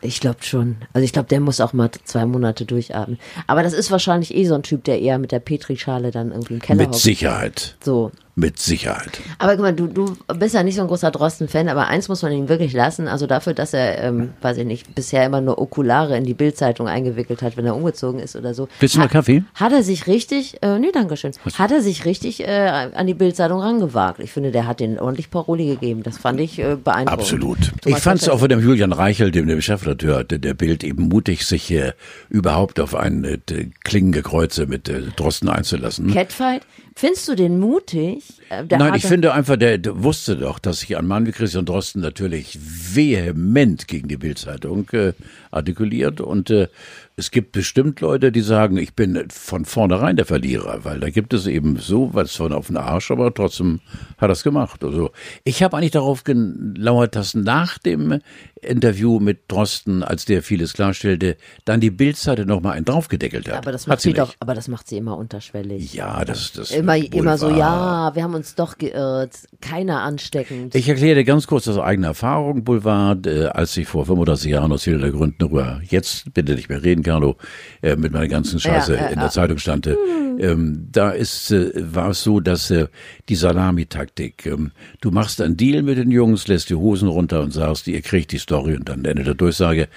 [0.00, 0.76] Ich glaube schon.
[0.92, 3.18] Also ich glaube, der muss auch mal zwei Monate durchatmen.
[3.46, 6.54] Aber das ist wahrscheinlich eh so ein Typ, der eher mit der Petrischale dann irgendwie
[6.54, 7.00] im Keller Mit hockt.
[7.00, 7.76] Sicherheit.
[7.82, 8.12] So.
[8.36, 9.20] Mit Sicherheit.
[9.38, 12.22] Aber guck mal, du, du bist ja nicht so ein großer Drosten-Fan, aber eins muss
[12.22, 13.06] man ihm wirklich lassen.
[13.06, 16.88] Also dafür, dass er, ähm, weiß ich nicht, bisher immer nur Okulare in die Bildzeitung
[16.88, 18.66] eingewickelt hat, wenn er umgezogen ist oder so.
[18.80, 19.44] Willst du mal Kaffee?
[19.54, 23.14] Hat er sich richtig, äh, nee, danke schön, hat er sich richtig äh, an die
[23.14, 24.18] Bildzeitung rangewagt.
[24.18, 26.02] Ich finde, der hat den ordentlich Paroli gegeben.
[26.02, 27.20] Das fand ich äh, beeindruckend.
[27.20, 27.58] Absolut.
[27.82, 30.82] Thomas ich fand es auch von dem Julian Reichel, dem, dem Chefredakteur der, der Bild,
[30.82, 31.92] eben mutig, sich äh,
[32.30, 33.38] überhaupt auf ein äh,
[33.84, 36.12] Klingengekreuze mit äh, Drosten einzulassen.
[36.12, 36.62] Catfight?
[36.96, 38.22] Findest du den mutig?
[38.50, 41.66] Äh, Nein, ich finde einfach, der, der, wusste doch, dass sich ein Mann wie Christian
[41.66, 45.12] Drosten natürlich vehement gegen die Bildzeitung äh,
[45.50, 46.68] artikuliert und äh,
[47.16, 51.32] es gibt bestimmt Leute, die sagen, ich bin von vornherein der Verlierer, weil da gibt
[51.32, 53.80] es eben so was von auf den Arsch, aber trotzdem
[54.18, 54.82] hat er es gemacht.
[54.82, 55.10] Also
[55.44, 58.20] ich habe eigentlich darauf gelauert, dass nach dem
[58.60, 63.58] Interview mit Drosten, als der vieles klarstellte, dann die Bildseite noch mal einen draufgedeckelt hat.
[63.58, 65.94] Aber das macht sie, sie doch, aber das macht sie immer unterschwellig.
[65.94, 70.74] Ja, das das immer immer so, ja, wir haben uns doch geirrt, keiner ansteckend.
[70.74, 74.72] Ich erkläre dir ganz kurz aus eigener Erfahrung Boulevard, äh, als ich vor 35 Jahren
[74.72, 77.36] aus vielerlei Gründen darüber jetzt bitte nicht mehr reden Carlo,
[77.82, 79.86] äh, mit meiner ganzen Scheiße ja, äh, in der Zeitung stand.
[79.86, 82.88] Ähm, da ist, äh, war es so, dass äh,
[83.28, 87.52] die Salamitaktik, ähm, du machst einen Deal mit den Jungs, lässt die Hosen runter und
[87.52, 89.88] sagst, ihr kriegt die Story und dann Ende der Durchsage.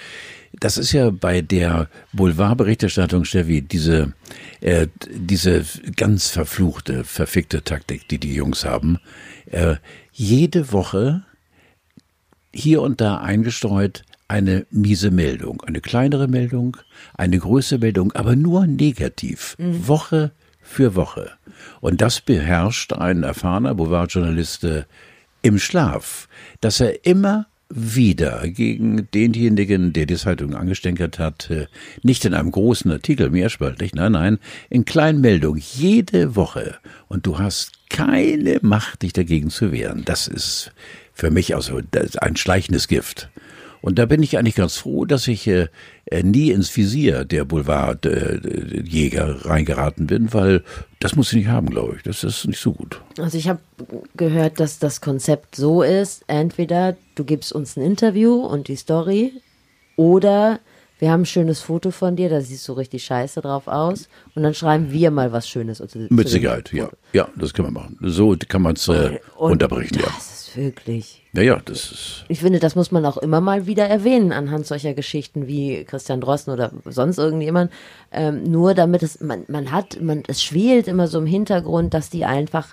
[0.60, 4.12] Das ist ja bei der Boulevardberichterstattung, Steffi, diese,
[4.60, 5.64] äh, diese
[5.96, 8.98] ganz verfluchte, verfickte Taktik, die die Jungs haben.
[9.46, 9.76] Äh,
[10.12, 11.22] jede Woche
[12.52, 16.76] hier und da eingestreut eine miese Meldung, eine kleinere Meldung,
[17.14, 19.88] eine größere Meldung, aber nur negativ, mhm.
[19.88, 21.30] Woche für Woche.
[21.80, 24.84] Und das beherrscht ein erfahrener Boulevardjournalist äh,
[25.42, 26.28] im Schlaf,
[26.60, 31.66] dass er immer wieder gegen denjenigen, der die Zeitung angestänkert hat, äh,
[32.02, 34.38] nicht in einem großen Artikel mehrspaltig, nein, nein,
[34.70, 36.76] in Kleinmeldung jede Woche.
[37.08, 40.02] Und du hast keine Macht, dich dagegen zu wehren.
[40.04, 40.72] Das ist
[41.12, 41.80] für mich also
[42.20, 43.28] ein schleichendes Gift.
[43.80, 45.68] Und da bin ich eigentlich ganz froh, dass ich äh,
[46.06, 50.62] äh nie ins Visier der Boulevardjäger äh, reingeraten bin, weil
[51.00, 52.02] das muss ich nicht haben, glaube ich.
[52.02, 53.00] Das ist nicht so gut.
[53.18, 53.60] Also ich habe
[54.16, 59.32] gehört, dass das Konzept so ist, entweder du gibst uns ein Interview und die Story
[59.96, 60.60] oder
[60.98, 64.08] wir haben ein schönes Foto von dir, da siehst du richtig scheiße drauf aus.
[64.34, 65.80] Und dann schreiben wir mal was Schönes.
[66.10, 66.88] Mit Sicherheit, ja.
[67.12, 67.96] Ja, das können wir machen.
[68.00, 70.08] So kann man es äh, unterbrechen, ja.
[70.48, 71.22] Ist wirklich.
[71.32, 72.24] Naja, das ist.
[72.28, 76.20] Ich finde, das muss man auch immer mal wieder erwähnen anhand solcher Geschichten wie Christian
[76.20, 77.70] Drosten oder sonst irgendjemand.
[78.12, 82.08] Ähm, nur damit es, man, man hat, man, es schwelt immer so im Hintergrund, dass
[82.08, 82.68] die einfach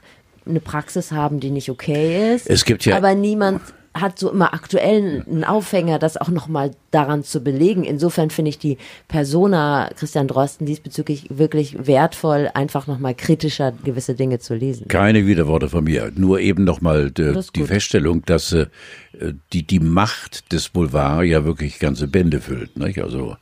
[0.45, 2.49] eine Praxis haben, die nicht okay ist.
[2.49, 2.95] Es gibt ja.
[2.95, 3.61] Aber niemand
[3.95, 7.85] hat so immer aktuell einen Aufhänger, das auch nochmal daran zu belegen.
[7.85, 8.77] Insofern finde ich die
[9.07, 14.89] Persona Christian Drosten diesbezüglich wirklich wertvoll, einfach nochmal kritischer gewisse Dinge zu lesen.
[14.89, 18.67] Keine Widerworte von mir, nur eben nochmal die, die Feststellung, dass äh,
[19.53, 22.77] die, die Macht des Boulevard ja wirklich ganze Bände füllt.
[22.77, 23.01] Nicht?
[23.01, 23.37] Also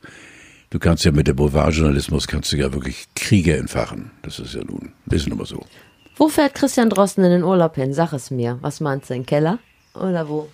[0.70, 4.12] du kannst ja mit dem Boulevardjournalismus kannst du ja wirklich Kriege entfachen.
[4.22, 5.64] Das ist ja nun, das ist nun mal so.
[6.16, 7.92] Wo fährt Christian Drosten in den Urlaub hin?
[7.92, 8.58] Sag es mir.
[8.60, 9.58] Was meinst du, in den Keller?
[9.94, 10.48] Oder wo?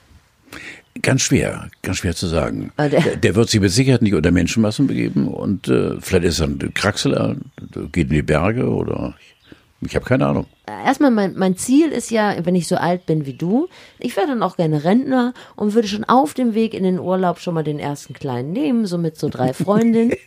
[1.03, 2.73] Ganz schwer, ganz schwer zu sagen.
[2.77, 6.41] Ah, der, der, wird sich mit Sicherheit nicht unter Menschenmassen begeben und äh, vielleicht ist
[6.41, 7.37] er ein Kraxeler,
[7.93, 10.47] geht in die Berge oder ich, ich habe keine Ahnung.
[10.67, 14.27] Erstmal, mein, mein Ziel ist ja, wenn ich so alt bin wie du, ich wäre
[14.27, 17.65] dann auch gerne Rentner und würde schon auf dem Weg in den Urlaub schon mal
[17.65, 20.17] den ersten Kleinen nehmen, so mit so drei Freundinnen.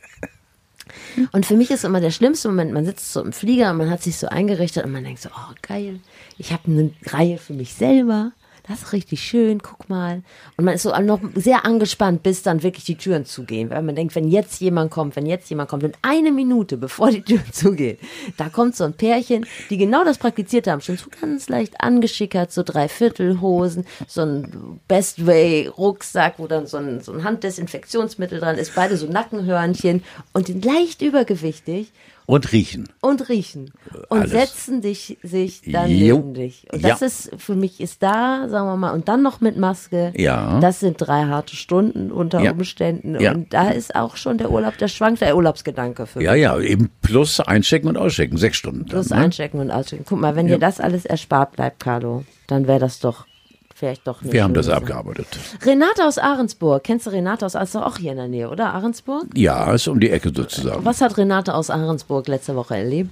[1.32, 3.90] Und für mich ist immer der schlimmste Moment, man sitzt so im Flieger und man
[3.90, 6.00] hat sich so eingerichtet und man denkt so, oh geil,
[6.38, 8.32] ich habe eine Reihe für mich selber
[8.68, 10.24] das ist richtig schön, guck mal.
[10.56, 13.70] Und man ist so noch sehr angespannt, bis dann wirklich die Türen zugehen.
[13.70, 17.12] Weil man denkt, wenn jetzt jemand kommt, wenn jetzt jemand kommt, in eine Minute, bevor
[17.12, 17.98] die Türen zugehen,
[18.38, 22.54] da kommt so ein Pärchen, die genau das praktiziert haben, schon so ganz leicht angeschickert,
[22.54, 28.58] so Dreiviertelhosen, so ein Best Way Rucksack, wo dann so ein, so ein Handdesinfektionsmittel dran
[28.58, 31.92] ist, beide so Nackenhörnchen und leicht übergewichtig.
[32.26, 32.88] Und riechen.
[33.02, 33.72] Und riechen.
[34.10, 34.32] Und Alles.
[34.32, 36.18] setzen dich, sich dann jo.
[36.18, 36.66] neben dich.
[36.72, 37.08] Und das ja.
[37.08, 40.14] ist, für mich ist da, sagen wir mal, und dann noch mit Maske.
[40.16, 40.60] Ja.
[40.60, 42.52] Das sind drei harte Stunden unter ja.
[42.52, 43.20] Umständen.
[43.20, 43.34] Ja.
[43.34, 46.26] Und da ist auch schon der Urlaub, der schwankt der Urlaubsgedanke für mich.
[46.26, 48.86] Ja, ja, eben plus einchecken und auschecken, sechs Stunden.
[48.86, 49.26] Plus dann, ne?
[49.26, 50.06] einchecken und auschecken.
[50.08, 53.26] Guck mal, wenn dir das alles erspart bleibt, Carlo, dann wäre das doch
[53.74, 54.34] vielleicht doch nicht.
[54.34, 54.76] Wir haben das sein.
[54.76, 55.28] abgearbeitet.
[55.66, 56.84] Renate aus Ahrensburg.
[56.84, 57.84] Kennst du Renate aus Ahrensburg?
[57.84, 58.74] Auch hier in der Nähe, oder?
[58.74, 59.26] Ahrensburg?
[59.36, 60.86] Ja, ist um die Ecke sozusagen.
[60.86, 63.10] Was hat Renate aus Ahrensburg letzte Woche erlebt?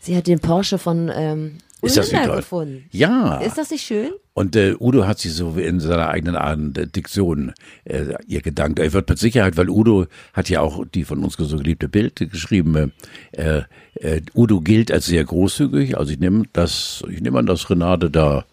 [0.00, 2.86] Sie hat den Porsche von ähm, ist das nicht gefunden.
[2.90, 3.38] Ja.
[3.38, 4.10] Ist das nicht schön?
[4.34, 7.52] Und äh, Udo hat sich so in seiner eigenen Art der Diktion
[7.84, 8.80] äh, ihr gedankt.
[8.80, 12.16] Er wird mit Sicherheit, weil Udo hat ja auch die von uns so geliebte Bild
[12.16, 12.92] geschrieben.
[13.32, 13.62] Äh,
[13.94, 15.96] äh, Udo gilt als sehr großzügig.
[15.96, 18.44] Also ich nehme das, ich nehme an, dass Renate da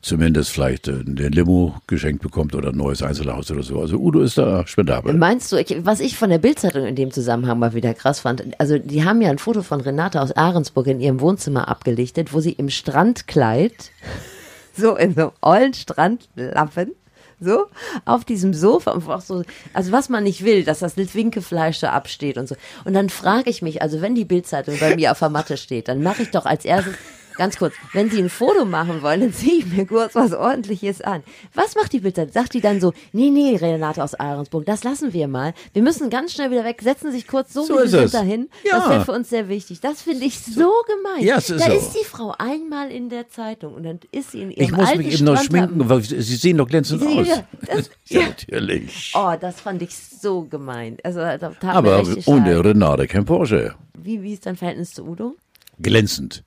[0.00, 3.80] zumindest vielleicht äh, den Limo geschenkt bekommt oder ein neues Einzelhaus oder so.
[3.80, 5.14] Also Udo ist da spendabel.
[5.14, 8.42] Meinst du, ich, was ich von der Bildzeitung in dem Zusammenhang mal wieder krass fand,
[8.60, 12.40] also die haben ja ein Foto von Renate aus Ahrensburg in ihrem Wohnzimmer abgelichtet, wo
[12.40, 13.90] sie im Strandkleid,
[14.76, 16.92] so in so einem ollen Strandlappen,
[17.40, 17.66] so
[18.04, 22.36] auf diesem Sofa einfach so, also was man nicht will, dass das Winkefleisch da absteht
[22.36, 22.56] und so.
[22.84, 25.88] Und dann frage ich mich, also wenn die Bildzeitung bei mir auf der Matte steht,
[25.88, 26.94] dann mache ich doch als erstes
[27.38, 31.00] Ganz kurz, wenn Sie ein Foto machen wollen, dann ziehe ich mir kurz was ordentliches
[31.00, 31.22] an.
[31.54, 32.28] Was macht die bitte?
[32.32, 35.54] Sagt die dann so, nee, nee, Renate aus Ahrensburg, das lassen wir mal.
[35.72, 38.48] Wir müssen ganz schnell wieder weg, setzen sich kurz so, so wie sie sind dahin.
[38.64, 38.78] Ja.
[38.78, 39.80] Das wäre für uns sehr wichtig.
[39.80, 41.24] Das finde ich so gemein.
[41.24, 41.78] Ja, es ist da so.
[41.78, 44.88] ist die Frau einmal in der Zeitung und dann ist sie in ihrem Ich muss
[44.88, 47.24] alten mich eben noch schminken, weil Sie sehen doch glänzend aus.
[47.24, 49.12] Ja, das, ja, natürlich.
[49.14, 50.96] Oh, das fand ich so gemein.
[51.04, 53.76] Also, Aber ohne Renate kein Porsche.
[53.96, 55.36] Wie, wie ist dein Verhältnis zu Udo?
[55.80, 56.42] Glänzend.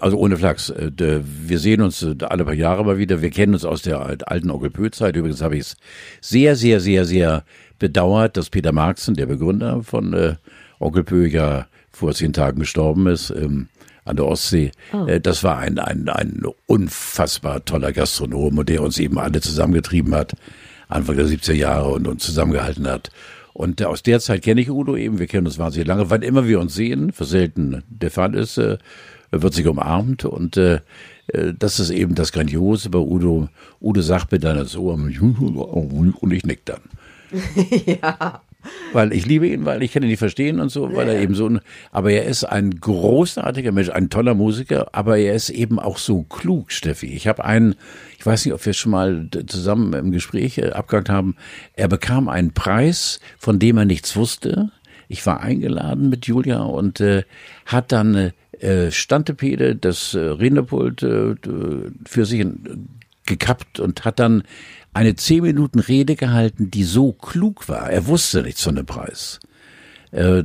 [0.00, 0.70] Also ohne Flachs.
[0.70, 0.90] Äh,
[1.24, 3.22] wir sehen uns äh, alle paar Jahre mal wieder.
[3.22, 5.16] Wir kennen uns aus der alten Onkel Pö-Zeit.
[5.16, 5.76] Übrigens habe ich es
[6.20, 7.44] sehr, sehr, sehr, sehr
[7.78, 10.34] bedauert, dass Peter Marxen, der Begründer von äh,
[10.78, 13.30] Onkel Pö, ja vor zehn Tagen gestorben ist.
[13.30, 13.68] Ähm,
[14.06, 14.72] an der Ostsee.
[14.92, 15.06] Oh.
[15.22, 20.32] Das war ein, ein, ein unfassbar toller Gastronom und der uns eben alle zusammengetrieben hat,
[20.88, 23.10] Anfang der 70er Jahre und uns zusammengehalten hat.
[23.52, 26.08] Und aus der Zeit kenne ich Udo eben, wir kennen uns wahnsinnig lange.
[26.08, 28.58] Wann immer wir uns sehen, was selten der Fall ist,
[29.30, 30.80] wird sich umarmt und äh,
[31.28, 33.48] äh, das ist eben das Grandiose bei Udo.
[33.80, 36.80] Udo sagt mir dann das Ohr und ich nick dann.
[37.86, 38.42] ja.
[38.92, 41.14] Weil ich liebe ihn, weil ich kann ihn nicht verstehen und so, weil ja.
[41.14, 41.50] er eben so,
[41.92, 46.24] aber er ist ein großartiger Mensch, ein toller Musiker, aber er ist eben auch so
[46.24, 47.06] klug, Steffi.
[47.06, 47.74] Ich habe einen,
[48.18, 51.36] ich weiß nicht, ob wir schon mal zusammen im Gespräch äh, abgehakt haben,
[51.74, 54.70] er bekam einen Preis, von dem er nichts wusste.
[55.08, 57.22] Ich war eingeladen mit Julia und äh,
[57.64, 61.34] hat dann äh, äh, Standepede, das äh, Rednerpult äh,
[62.06, 62.46] für sich
[63.26, 64.42] gekappt und hat dann
[64.92, 67.90] eine zehn Minuten Rede gehalten, die so klug war.
[67.90, 69.40] Er wusste nichts von dem Preis.
[70.10, 70.44] Äh,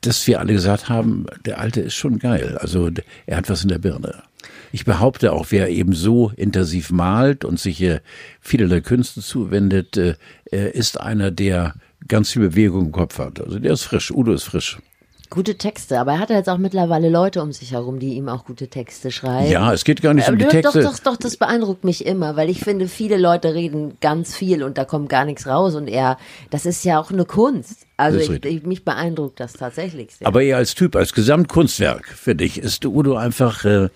[0.00, 2.58] dass wir alle gesagt haben, der Alte ist schon geil.
[2.58, 2.90] Also
[3.26, 4.22] er hat was in der Birne.
[4.72, 8.00] Ich behaupte auch, wer eben so intensiv malt und sich äh,
[8.40, 10.16] vielerlei Künsten zuwendet, äh,
[10.50, 11.74] ist einer, der
[12.08, 13.40] ganz viel Bewegung im Kopf hat.
[13.40, 14.10] Also der ist frisch.
[14.10, 14.78] Udo ist frisch.
[15.34, 18.44] Gute Texte, aber er hat jetzt auch mittlerweile Leute um sich herum, die ihm auch
[18.44, 19.50] gute Texte schreiben.
[19.50, 20.80] Ja, es geht gar nicht um die Texte.
[20.80, 24.62] Doch, doch, doch, das beeindruckt mich immer, weil ich finde, viele Leute reden ganz viel
[24.62, 26.18] und da kommt gar nichts raus und er,
[26.50, 27.84] das ist ja auch eine Kunst.
[27.96, 30.28] Also ich, ich, mich beeindruckt das tatsächlich sehr.
[30.28, 33.88] Aber er als Typ, als Gesamtkunstwerk, finde ich, ist Udo einfach äh,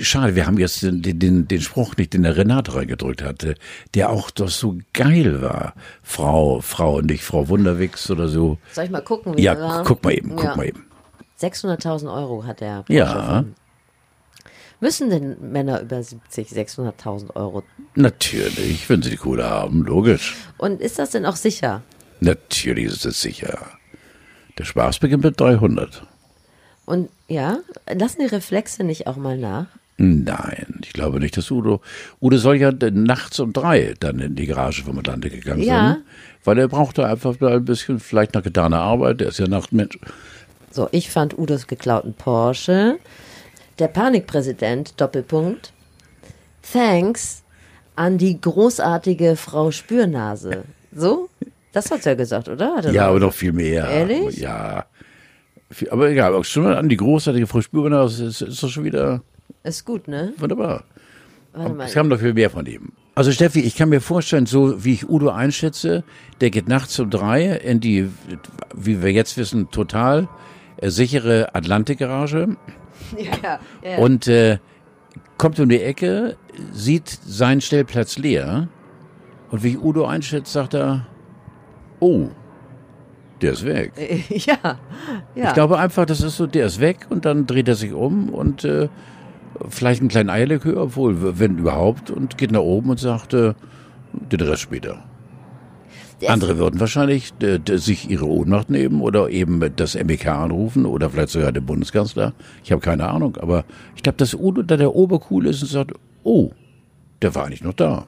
[0.00, 3.54] schade, wir haben jetzt den, den, den Spruch nicht, den der Renate reingedrückt hatte,
[3.94, 5.74] der auch doch so geil war.
[6.02, 8.58] Frau, Frau, nicht Frau Wunderwix oder so.
[8.72, 9.36] Soll ich mal gucken?
[9.36, 9.84] Wie ja, war?
[9.84, 10.56] guck mal eben, guck ja.
[10.56, 10.86] mal eben.
[11.40, 12.84] 600.000 Euro hat er.
[12.88, 13.44] Ja.
[14.80, 17.62] Müssen denn Männer über 70 600.000 Euro?
[17.94, 20.36] Natürlich, wenn sie die Kohle haben, logisch.
[20.56, 21.82] Und ist das denn auch sicher?
[22.20, 23.58] Natürlich ist es sicher.
[24.58, 26.02] Der Spaß beginnt mit 300.
[26.90, 29.66] Und ja, lassen die Reflexe nicht auch mal nach?
[29.96, 31.80] Nein, ich glaube nicht, dass Udo.
[32.20, 35.92] Udo soll ja nachts um drei dann in die Garage vom Atlantik gegangen ja.
[35.92, 36.02] sein.
[36.42, 39.20] Weil er brauchte einfach ein bisschen, vielleicht nach getaner Arbeit.
[39.20, 40.00] Der ist ja Nachtmensch.
[40.72, 42.98] So, ich fand Udos geklauten Porsche.
[43.78, 45.72] Der Panikpräsident, Doppelpunkt.
[46.72, 47.44] Thanks
[47.94, 50.64] an die großartige Frau Spürnase.
[50.92, 51.28] So?
[51.72, 52.74] Das hat's ja gesagt, oder?
[52.74, 53.88] Hat er Ja, aber noch viel mehr.
[53.88, 54.38] Ehrlich?
[54.38, 54.86] Ja.
[55.90, 59.22] Aber egal, auch schon mal an die großartige Frau das ist, ist doch schon wieder
[59.62, 60.32] Ist gut, ne?
[60.36, 60.84] wunderbar.
[61.52, 61.84] Warte mal.
[61.84, 62.92] Es kam noch viel mehr von ihm.
[63.14, 66.04] Also Steffi, ich kann mir vorstellen, so wie ich Udo einschätze,
[66.40, 68.08] der geht nachts um drei in die,
[68.74, 70.28] wie wir jetzt wissen, total
[70.76, 72.56] äh, sichere Atlantikgarage
[73.18, 73.98] ja, ja.
[73.98, 74.58] und äh,
[75.38, 76.36] kommt um die Ecke,
[76.72, 78.68] sieht seinen Stellplatz leer
[79.50, 81.06] und wie ich Udo einschätze, sagt er,
[81.98, 82.28] oh,
[83.42, 83.92] der ist weg.
[84.28, 84.78] ja,
[85.34, 85.48] ja.
[85.48, 88.28] Ich glaube einfach, das ist so, der ist weg und dann dreht er sich um
[88.28, 88.88] und äh,
[89.68, 93.54] vielleicht einen kleinen Eierlikör, obwohl, wenn überhaupt, und geht nach oben und sagt, äh,
[94.12, 95.04] den Rest später.
[96.20, 101.08] Der Andere würden wahrscheinlich äh, sich ihre Ohnmacht nehmen oder eben das MEK anrufen oder
[101.08, 102.34] vielleicht sogar den Bundeskanzler.
[102.62, 103.64] Ich habe keine Ahnung, aber
[103.96, 106.50] ich glaube, dass Udo da der Obercool ist und sagt, oh,
[107.22, 108.06] der war eigentlich noch da.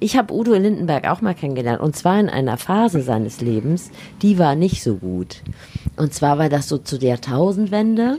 [0.00, 3.90] Ich habe Udo Lindenberg auch mal kennengelernt und zwar in einer Phase seines Lebens,
[4.22, 5.42] die war nicht so gut.
[5.96, 8.18] Und zwar war das so zu der Jahrtausendwende.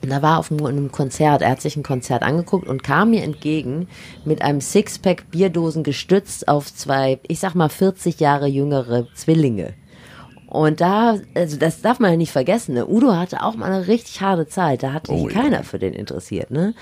[0.00, 3.10] Und da war er auf einem, Konzert, er hat sich ein Konzert angeguckt und kam
[3.10, 3.88] mir entgegen
[4.24, 9.74] mit einem Sixpack Bierdosen gestützt auf zwei, ich sag mal 40 Jahre jüngere Zwillinge.
[10.46, 12.86] Und da, also das darf man ja nicht vergessen, ne?
[12.86, 15.42] Udo hatte auch mal eine richtig harte Zeit, da hat sich Oh ja.
[15.42, 16.74] keiner für den interessiert, ne?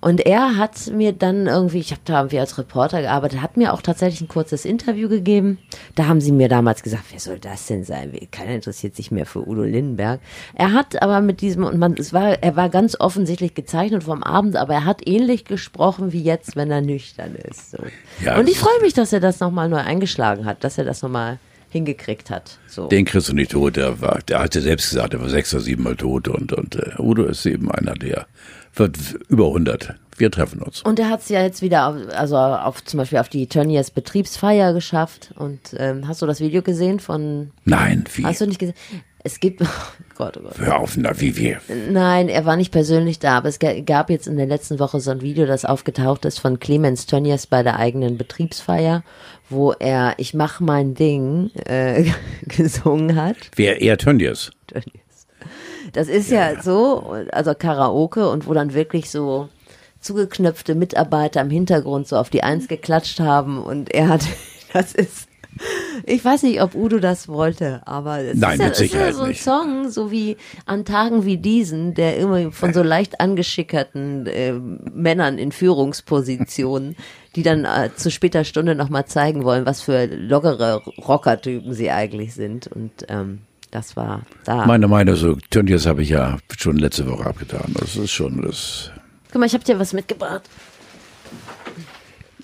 [0.00, 3.74] Und er hat mir dann irgendwie, ich habe da irgendwie als Reporter gearbeitet, hat mir
[3.74, 5.58] auch tatsächlich ein kurzes Interview gegeben.
[5.94, 8.12] Da haben sie mir damals gesagt, wer soll das denn sein?
[8.30, 10.20] Keiner interessiert sich mehr für Udo Lindenberg.
[10.54, 14.22] Er hat aber mit diesem, und man, es war, er war ganz offensichtlich gezeichnet vom
[14.22, 17.72] Abend, aber er hat ähnlich gesprochen wie jetzt, wenn er nüchtern ist.
[17.72, 17.78] So.
[18.24, 21.02] Ja, und ich freue mich, dass er das nochmal neu eingeschlagen hat, dass er das
[21.02, 22.58] nochmal hingekriegt hat.
[22.66, 22.88] So.
[22.88, 25.62] Den kriegst du nicht tot, der war, der hatte selbst gesagt, er war sechs oder
[25.62, 28.26] sieben Mal tot und, und äh, Udo ist eben einer, der
[28.74, 28.96] wird
[29.28, 29.94] über 100.
[30.16, 30.82] Wir treffen uns.
[30.82, 33.90] Und er hat es ja jetzt wieder, auf, also auf zum Beispiel auf die Tönnies
[33.90, 35.32] Betriebsfeier geschafft.
[35.36, 37.52] Und ähm, hast du das Video gesehen von?
[37.64, 38.24] Nein, wie?
[38.24, 38.74] Hast du nicht gesehen?
[39.22, 39.66] Es gibt, oh
[40.16, 40.58] Gott, oh Gott.
[40.58, 41.60] Hör auf, na, wie wir.
[41.90, 45.00] Nein, er war nicht persönlich da, aber es ga- gab jetzt in der letzten Woche
[45.00, 49.02] so ein Video, das aufgetaucht ist von Clemens Tönnies bei der eigenen Betriebsfeier,
[49.48, 52.04] wo er Ich mach mein Ding äh,
[52.42, 53.36] gesungen hat.
[53.56, 54.50] Wer eher Tönnies?
[54.66, 54.99] Tönnies.
[55.92, 59.48] Das ist ja, so, also Karaoke und wo dann wirklich so
[60.00, 64.22] zugeknöpfte Mitarbeiter im Hintergrund so auf die Eins geklatscht haben und er hat,
[64.72, 65.28] das ist,
[66.06, 69.12] ich weiß nicht, ob Udo das wollte, aber es Nein, ist, ja, es ist ja
[69.12, 69.42] so ein nicht.
[69.42, 75.38] Song, so wie an Tagen wie diesen, der immer von so leicht angeschickerten äh, Männern
[75.38, 76.96] in Führungspositionen,
[77.36, 82.34] die dann äh, zu später Stunde nochmal zeigen wollen, was für lockere Rockertypen sie eigentlich
[82.34, 82.66] sind.
[82.68, 84.66] Und ähm, das war da.
[84.66, 87.74] Meine Meinung, so Tönnies habe ich ja schon letzte Woche abgetan.
[87.78, 88.90] Das ist schon das.
[89.30, 90.42] Guck mal, ich habe dir was mitgebracht.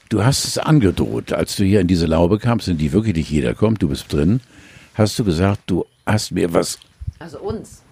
[0.08, 3.30] Du hast es angedroht, als du hier in diese Laube kamst, in die wirklich nicht
[3.30, 4.40] jeder kommt, du bist drin,
[4.94, 6.78] hast du gesagt, du hast mir was,
[7.18, 7.82] Also uns.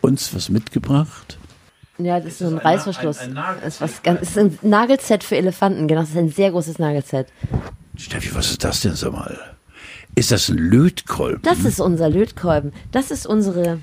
[0.00, 1.38] uns was mitgebracht?
[1.98, 3.18] Ja, das ist so ein ein Reißverschluss.
[3.18, 5.88] ein- ein das ist was ganz, ist ein Nagelset für Elefanten.
[5.88, 7.26] Genau, das ist ein sehr großes Nagelset.
[7.96, 9.53] Steffi, was ist das denn, sag mal?
[10.14, 11.42] Ist das ein Lötkolben?
[11.42, 12.72] Das ist unser Lötkolben.
[12.92, 13.80] Das ist unsere,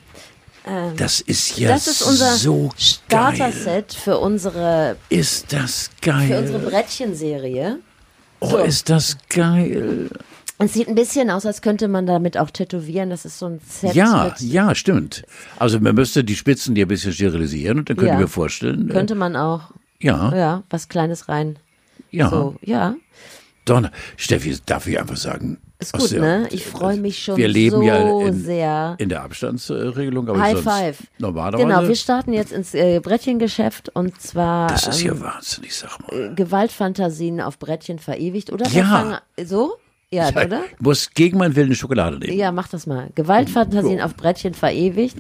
[0.98, 2.72] Das ist ja das ist unser so geil.
[2.78, 6.70] Starter-Set für unsere, Ist das für unsere geil?
[6.70, 7.80] Brettchenserie.
[8.40, 10.10] Oh, ist das geil.
[10.58, 13.10] Es sieht ein bisschen aus, als könnte man damit auch tätowieren.
[13.10, 15.24] Das ist so ein Set Ja, ja, stimmt.
[15.58, 18.16] Also man müsste die Spitzen hier ein bisschen sterilisieren und dann könnte Ja.
[18.20, 21.58] ich mir vorstellen, äh, könnte man auch, ja, ja, was Kleines rein.
[22.12, 22.30] ja.
[22.30, 22.96] So, ja.
[23.66, 23.92] Donner.
[24.18, 25.58] Steffi, darf ich einfach sagen.
[25.82, 26.48] Ist gut, der- ne?
[26.52, 28.96] Ich freue mich schon Wir leben so ja in, sehr.
[29.00, 30.98] in der Abstandsregelung, aber High five.
[31.18, 31.66] normalerweise.
[31.68, 35.98] Genau, wir starten jetzt ins äh, Brettchengeschäft und zwar das ist ähm, ja wahnsinnig, sag
[36.08, 36.34] mal.
[36.36, 38.68] Gewaltfantasien auf Brettchen verewigt, oder?
[38.70, 38.86] Ja.
[38.86, 39.18] Fangen-
[39.48, 39.74] So?
[40.14, 40.62] Ja, Ja, oder?
[40.80, 42.38] muss gegen meinen Willen eine Schokolade nehmen.
[42.38, 43.10] Ja, mach das mal.
[43.16, 44.04] Gewaltfantasien So.
[44.06, 45.16] auf Brettchen verewigt,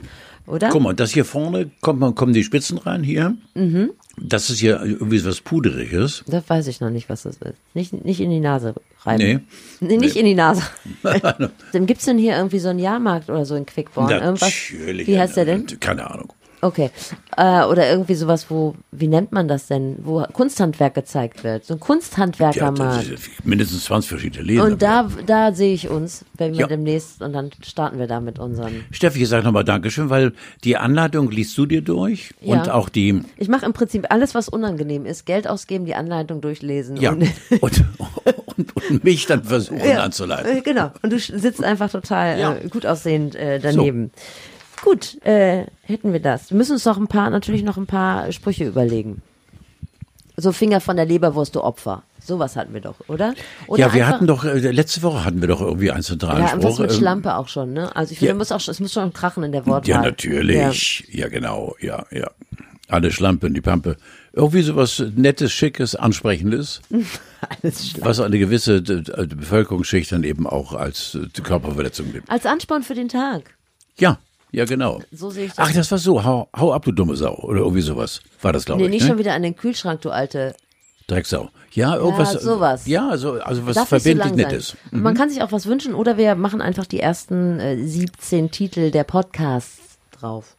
[0.48, 0.68] oder?
[0.70, 3.36] Guck mal, das hier vorne, kommt man, kommen die Spitzen rein hier.
[3.54, 3.92] Mhm.
[4.18, 6.24] Das ist hier irgendwie was Puderiges.
[6.28, 7.56] Das weiß ich noch nicht, was das ist.
[7.74, 9.24] Nicht, nicht in die Nase reiben.
[9.24, 9.40] Nee.
[9.80, 10.64] Nee, nicht in die Nase.
[11.72, 14.12] Dann gibt's denn hier irgendwie so einen Jahrmarkt oder so in Quickborn?
[14.12, 14.54] Irgendwas?
[14.72, 15.08] Natürlich.
[15.08, 15.66] Wie heißt der denn?
[15.80, 16.34] Keine Ahnung.
[16.62, 16.92] Okay.
[17.38, 19.96] Äh, oder irgendwie sowas, wo, wie nennt man das denn?
[20.04, 21.66] Wo Kunsthandwerk gezeigt wird.
[21.66, 23.12] So ein Ja, Kunsthandwerkermarkt.
[23.12, 24.62] das ist mindestens 20 verschiedene Läden.
[24.62, 26.68] Und da, da sehe ich uns, wenn wir Ja.
[26.68, 28.86] demnächst, und dann starten wir da mit unseren.
[28.92, 32.60] Steffi, ich sage nochmal Dankeschön, weil die Anleitung liest du dir durch Ja.
[32.62, 35.26] und auch die, Ich mache im Prinzip alles, was unangenehm ist.
[35.26, 36.98] Geld ausgeben, die Anleitung durchlesen.
[36.98, 37.24] ja, Und,
[37.62, 37.84] und,
[38.58, 40.58] und, und mich dann versuchen Ja, anzuleiten.
[40.58, 40.92] äh, Genau.
[41.02, 42.54] Und du sitzt einfach total Ja.
[42.54, 44.12] äh, gut aussehend äh, daneben.
[44.82, 46.50] Gut, äh, hätten wir das.
[46.50, 49.22] Wir müssen uns noch ein paar, natürlich noch ein paar Sprüche überlegen.
[50.38, 52.04] So Finger von der Leberwurst, du Opfer.
[52.24, 53.34] Sowas hatten wir doch, oder?
[53.68, 56.50] oder ja, wir hatten doch, äh, letzte Woche hatten wir doch irgendwie einen zentralen Ja,
[56.50, 57.96] irgendwas mit ähm, Schlampe auch schon, ne?
[57.96, 58.38] Also ich finde, ja.
[58.38, 59.90] muss auch, es muss schon krachen in der Wortwahl.
[59.90, 61.06] Ja, natürlich.
[61.10, 61.28] Ja.
[61.30, 61.76] genau.
[61.80, 62.30] Ja, ja.
[62.88, 63.98] Alle Schlampen, die Pampe.
[64.34, 67.00] Irgendwie sowas Nettes, Schickes, Ansprechendes, Ja,
[67.64, 72.30] alles was eine gewisse Bevölkerungsschicht dann eben auch als äh, Körperverletzung nimmt.
[72.30, 73.56] Als Ansporn für den Tag.
[73.98, 74.20] Ja,
[74.52, 75.02] ja, genau.
[75.12, 75.70] So sehe ich das.
[75.70, 76.24] Ach, das war so.
[76.24, 77.36] Hau, hau ab, du dumme Sau.
[77.36, 78.22] Oder irgendwie sowas.
[78.42, 78.92] War das, glaube nee, ich.
[78.92, 79.10] nicht ne?
[79.10, 80.56] schon wieder an den Kühlschrank, du alte.
[81.08, 81.50] Drecksau.
[81.74, 82.34] Ja, irgendwas.
[82.34, 82.86] sowas.
[82.86, 84.36] Ja, also, also was Darf so verbindlich sein.
[84.36, 84.76] Nettes.
[84.92, 88.92] Man kann sich auch was wünschen oder wir machen einfach die ersten äh, 17 Titel
[88.92, 90.58] der Podcasts drauf.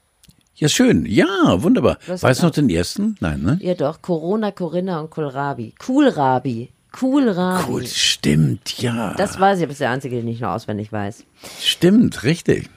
[0.55, 1.07] Ja, schön.
[1.07, 1.27] Ja,
[1.63, 1.99] wunderbar.
[2.07, 3.17] Was weißt du noch den ersten?
[3.21, 3.59] Nein, ne?
[3.61, 5.75] Ja doch, Corona, Corinna und Kohlrabi.
[5.79, 6.71] Coolrabi.
[6.93, 7.65] Coolrabi.
[7.69, 9.15] Cool, stimmt, ja.
[9.15, 11.25] Das weiß ich, aber ist der einzige, den ich noch auswendig weiß.
[11.61, 12.69] stimmt, richtig.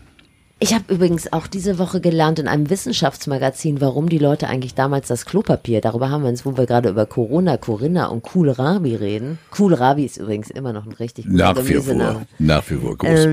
[0.65, 5.07] Ich habe übrigens auch diese Woche gelernt in einem Wissenschaftsmagazin, warum die Leute eigentlich damals
[5.07, 9.37] das Klopapier, darüber haben wir uns, wo wir gerade über Corona, Corinna und Kohlrabi reden.
[9.51, 12.25] Kohlrabi ist übrigens immer noch ein richtig guter Nach wie vor.
[12.39, 13.27] Nach wie vor groß.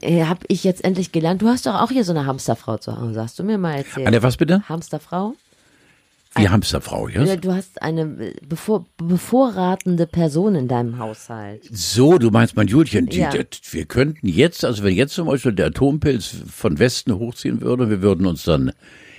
[0.00, 1.42] Äh, hab ich jetzt endlich gelernt.
[1.42, 4.06] Du hast doch auch hier so eine Hamsterfrau zu Hause, hast du mir mal erzählt.
[4.06, 4.66] Eine was bitte?
[4.70, 5.34] Hamsterfrau?
[6.34, 7.24] Wie Hamsterfrau, ja?
[7.24, 11.62] Ja, du hast eine bevor, bevorratende Person in deinem Haushalt.
[11.70, 13.30] So, du meinst mein Julchen, die, Ja.
[13.30, 17.90] die, wir könnten jetzt, also wenn jetzt zum Beispiel der Atompilz von Westen hochziehen würde,
[17.90, 18.72] wir würden uns dann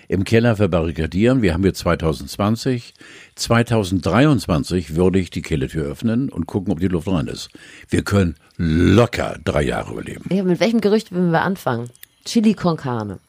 [0.07, 1.41] im Keller verbarrikadieren.
[1.41, 2.93] Wir haben jetzt 2020.
[3.35, 7.49] 2023 würde ich die Kellertür öffnen und gucken, ob die Luft rein ist.
[7.89, 10.25] Wir können locker drei Jahre überleben.
[10.31, 11.89] Ja, mit welchem Gerücht wollen wir anfangen?
[12.25, 13.19] Chili con carne.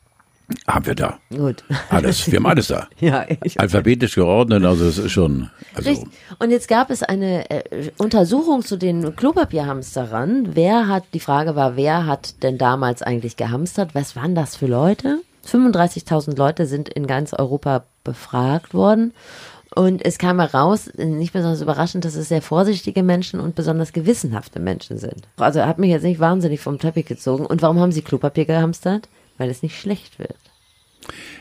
[0.67, 1.19] Haben wir da.
[1.31, 1.65] Gut.
[1.89, 2.31] Alles.
[2.31, 2.89] Wir haben alles da.
[3.01, 6.09] ja, ich Alphabetisch geordnet, also es ist schon, also, Richtig.
[6.39, 10.55] Und jetzt gab es eine äh, Untersuchung zu den Klopapierhamsterern.
[10.55, 13.95] Wer hat, die Frage war, wer hat denn damals eigentlich gehamstert?
[13.95, 15.21] Was waren das für Leute?
[15.47, 19.13] 35.000 Leute sind in ganz Europa befragt worden.
[19.75, 24.61] Und es kam heraus, nicht besonders überraschend, dass es sehr vorsichtige Menschen und besonders gewissenhafte
[24.61, 25.27] Menschen sind.
[25.37, 27.45] Also hat mich jetzt nicht wahnsinnig vom Teppich gezogen.
[27.45, 29.09] Und warum haben sie Klopapier gehamstert?
[29.39, 30.37] Weil es nicht schlecht wird.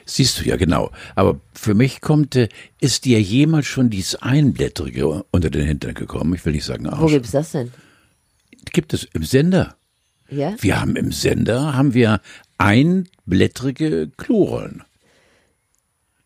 [0.06, 0.92] Siehst du ja genau.
[1.16, 2.50] Aber für mich kommt, äh,
[2.82, 6.34] ist dir jemals schon dieses Einblättrige unter den Hintern gekommen?
[6.34, 7.12] Ich will nicht sagen Wo Arsch.
[7.12, 7.72] gibt's das denn?
[8.72, 9.76] Gibt es im Sender.
[10.30, 10.56] Ja?
[10.60, 12.20] Wir haben im Sender, haben wir
[12.58, 14.84] einblättrige Klorollen.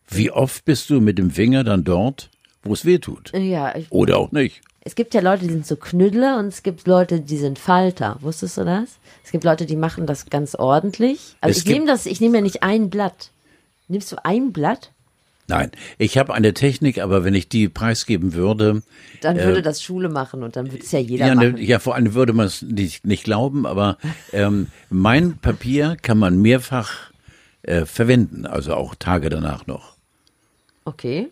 [0.08, 2.30] Wie oft bist du mit dem Finger dann dort,
[2.62, 3.32] wo es weh tut?
[3.34, 4.62] Ja, ich, Oder auch nicht.
[4.88, 8.16] Es gibt ja Leute, die sind so Knüddler und es gibt Leute, die sind Falter.
[8.22, 8.88] Wusstest du das?
[9.22, 11.36] Es gibt Leute, die machen das ganz ordentlich.
[11.42, 13.28] Aber Es ich nehme das, ich nehme ja nicht ein Blatt.
[13.88, 14.92] Nimmst du ein Blatt?
[15.46, 18.82] Nein, ich habe eine Technik, aber wenn ich die preisgeben würde,
[19.20, 21.62] Dann würde das Schule machen und dann würde es ja jeder Äh, ja, ne, machen.
[21.62, 23.98] ja, vor allem würde man es nicht, nicht glauben, aber
[24.32, 27.10] ähm, mein Papier kann man mehrfach
[27.60, 29.96] äh, verwenden, also auch Tage danach noch.
[30.86, 31.28] Okay.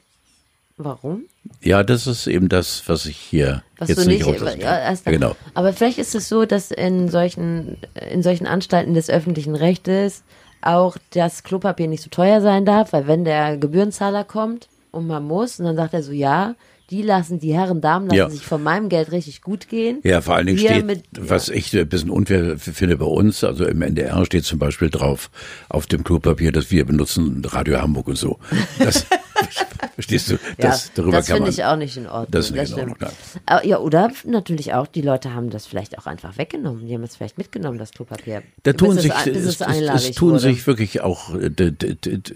[0.78, 1.24] Warum?
[1.62, 4.94] Ja, das ist eben das, was ich hier Was jetzt du nicht nicht, ja, ja,
[5.06, 5.34] genau.
[5.54, 7.78] Aber vielleicht ist es so, dass in solchen,
[8.10, 10.22] in solchen Anstalten des öffentlichen Rechtes
[10.60, 15.24] auch das Klopapier nicht so teuer sein darf, weil wenn der Gebührenzahler kommt und man
[15.24, 16.54] muss, und dann sagt er so, ja,
[16.90, 18.30] die lassen, die Herren, Damen lassen Ja.
[18.30, 19.98] sich von meinem Geld richtig gut gehen.
[20.04, 23.42] Ja, vor allen Dingen Wir steht, mit- was ich ein bisschen unfair finde bei uns,
[23.42, 25.30] also im NDR steht zum Beispiel drauf
[25.68, 28.38] auf dem Klopapier, dass wir benutzen Radio Hamburg und so.
[28.78, 29.04] Das,
[29.96, 30.38] verstehst du?
[30.58, 32.30] Das, ja, darüber das finde ich auch nicht in Ordnung.
[32.30, 32.92] Das ist nicht in stimmt.
[32.92, 33.10] Ordnung,
[33.46, 36.86] Aber, ja, oder natürlich auch, die Leute haben das vielleicht auch einfach weggenommen.
[36.86, 38.42] Die haben es vielleicht mitgenommen, das Klopapier.
[38.62, 40.38] Da Bis tun es sich, es, es es, tun wurde.
[40.40, 42.34] sich wirklich auch äh, d- d- d- d-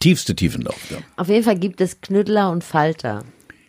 [0.00, 0.90] tiefste Tiefen auf.
[0.90, 0.98] Ja.
[1.16, 3.24] Auf jeden Fall gibt es Knüttler und Falter.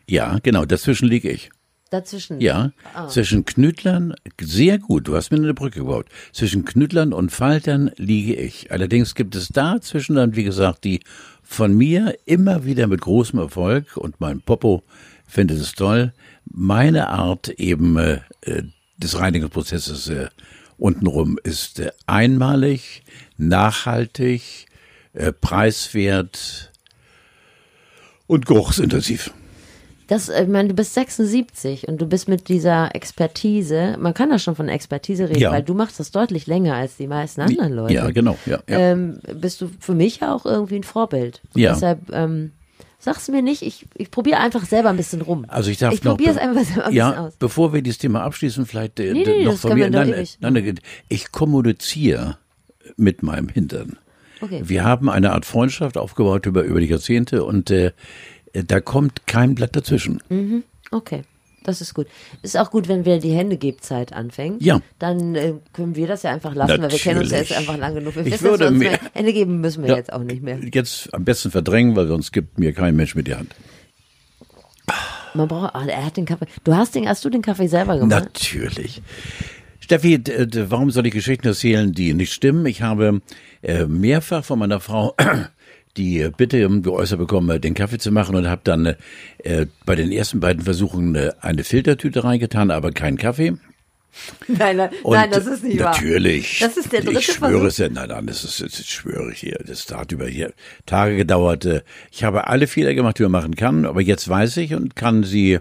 [0.08, 1.50] ja, genau, dazwischen liege ich.
[1.92, 2.40] Dazwischen.
[2.40, 3.10] Ja, Ah.
[3.10, 6.06] zwischen Knüttlern, sehr gut, du hast mir eine Brücke gebaut.
[6.32, 8.72] Zwischen Knüttlern und Faltern liege ich.
[8.72, 11.02] Allerdings gibt es dazwischen dann, wie gesagt, die
[11.52, 14.84] von mir immer wieder mit großem Erfolg und mein Popo
[15.28, 16.14] findet es toll,
[16.46, 18.22] meine Art eben äh,
[18.96, 20.30] des Reinigungsprozesses äh,
[20.78, 23.04] untenrum ist äh, einmalig,
[23.38, 24.68] nachhaltig,
[25.12, 26.72] äh, preiswert
[28.28, 29.34] und geruchsintensiv.
[30.12, 34.30] Das, äh, ich meine, du bist 76 und du bist mit dieser Expertise, man kann
[34.30, 35.52] da schon von Expertise reden, Ja.
[35.52, 37.94] weil du machst das deutlich länger als die meisten anderen Leute.
[37.94, 38.60] Ja, genau, ja.
[38.68, 38.78] ja.
[38.78, 41.42] Ähm, bist du für mich ja auch irgendwie ein Vorbild.
[41.56, 41.72] Ja.
[41.72, 42.52] Deshalb, ähm,
[43.00, 45.46] sag's mir nicht, ich, ich probiere einfach selber ein bisschen rum.
[45.48, 46.18] Also ich darf ich noch.
[46.18, 47.34] probiere es einfach selber ein ja, bisschen aus.
[47.40, 49.90] bevor wir dieses Thema abschließen, vielleicht äh, Nee, nee, noch das von mir.
[49.90, 52.38] nein, nein, ich kommuniziere
[52.98, 53.98] mit meinem Hintern.
[54.42, 54.62] Okay.
[54.66, 57.92] Wir haben eine Art Freundschaft aufgebaut über, über die Jahrzehnte und äh,
[58.54, 60.22] da kommt kein Blatt dazwischen.
[60.92, 61.22] Okay,
[61.64, 62.08] das ist gut.
[62.42, 64.62] Ist auch gut, wenn wir die Händegebzeit anfängt.
[64.64, 64.82] Ja.
[65.00, 67.70] Dann äh, können wir das ja einfach lassen, weil wir kennen uns ja jetzt Natürlich.
[67.70, 68.16] einfach lang genug.
[68.16, 69.98] Wir Ich wissen, würde dass wir uns mir- mehr Hände geben müssen wir Ja.
[69.98, 70.60] jetzt auch nicht mehr.
[70.74, 73.54] Jetzt am besten verdrängen, weil sonst gibt mir kein Mensch mit die Hand.
[75.34, 76.46] Man braucht, ach, er hat den Kaffee.
[76.66, 78.10] Du hast den, hast du den Kaffee selber gemacht?
[78.26, 79.02] Natürlich.
[79.80, 80.22] Steffi,
[80.70, 82.66] warum soll ich Geschichten erzählen, die nicht stimmen?
[82.66, 83.22] Ich habe
[83.62, 85.16] äh, mehrfach von meiner Frau
[85.98, 88.96] die Bitte geäußert bekommen, äh, den Kaffee zu machen und habe dann
[89.40, 93.54] äh, bei den ersten beiden Versuchen äh, eine Filtertüte reingetan, aber keinen Kaffee.
[94.50, 95.92] Nein, nein, Und nein, das ist nicht wahr.
[95.92, 96.60] natürlich.
[96.60, 97.68] Das ist der dritte Ich schwöre Versuch.
[97.68, 99.58] es ja, nein, nein, das ist, das schwöre ich hier.
[99.66, 100.54] Das hat über hier
[100.86, 101.66] Tage gedauert.
[101.66, 101.82] Äh,
[102.12, 105.24] Ich habe alle Fehler gemacht, die man machen kann, aber jetzt weiß ich und kann
[105.24, 105.60] sie,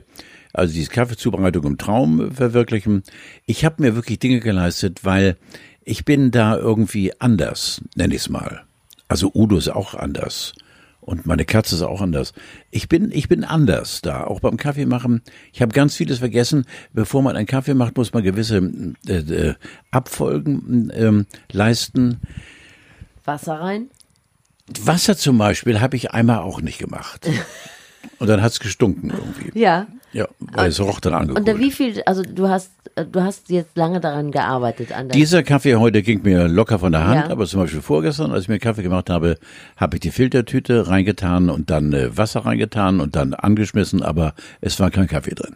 [0.52, 3.04] also diese Kaffeezubereitung im Traum verwirklichen.
[3.46, 5.36] Ich habe mir wirklich Dinge geleistet, weil
[5.84, 8.64] ich bin da irgendwie anders, nenn ich es mal.
[9.10, 10.54] Also Udo ist auch anders.
[11.00, 12.32] Und meine Katze ist auch anders.
[12.70, 15.22] Ich bin, ich bin anders da, auch beim Kaffee machen.
[15.52, 16.64] Ich habe ganz vieles vergessen.
[16.92, 18.58] Bevor man einen Kaffee macht, muss man gewisse
[19.08, 19.54] äh, äh,
[19.90, 22.20] Abfolgen ähm, leisten.
[23.24, 23.90] Wasser rein?
[24.80, 27.28] Wasser zum Beispiel habe ich einmal auch nicht gemacht.
[28.18, 29.58] Und dann hat's gestunken irgendwie.
[29.58, 29.86] Ja.
[30.12, 32.72] Ja, weil es roch dann Und da wie viel, also du hast,
[33.12, 37.06] du hast jetzt lange daran gearbeitet an Dieser Kaffee heute ging mir locker von der
[37.06, 37.30] Hand, Ja.
[37.30, 39.38] aber zum Beispiel vorgestern, als ich mir Kaffee gemacht habe,
[39.76, 44.80] habe ich die Filtertüte reingetan und dann äh, Wasser reingetan und dann angeschmissen, aber es
[44.80, 45.54] war kein Kaffee drin.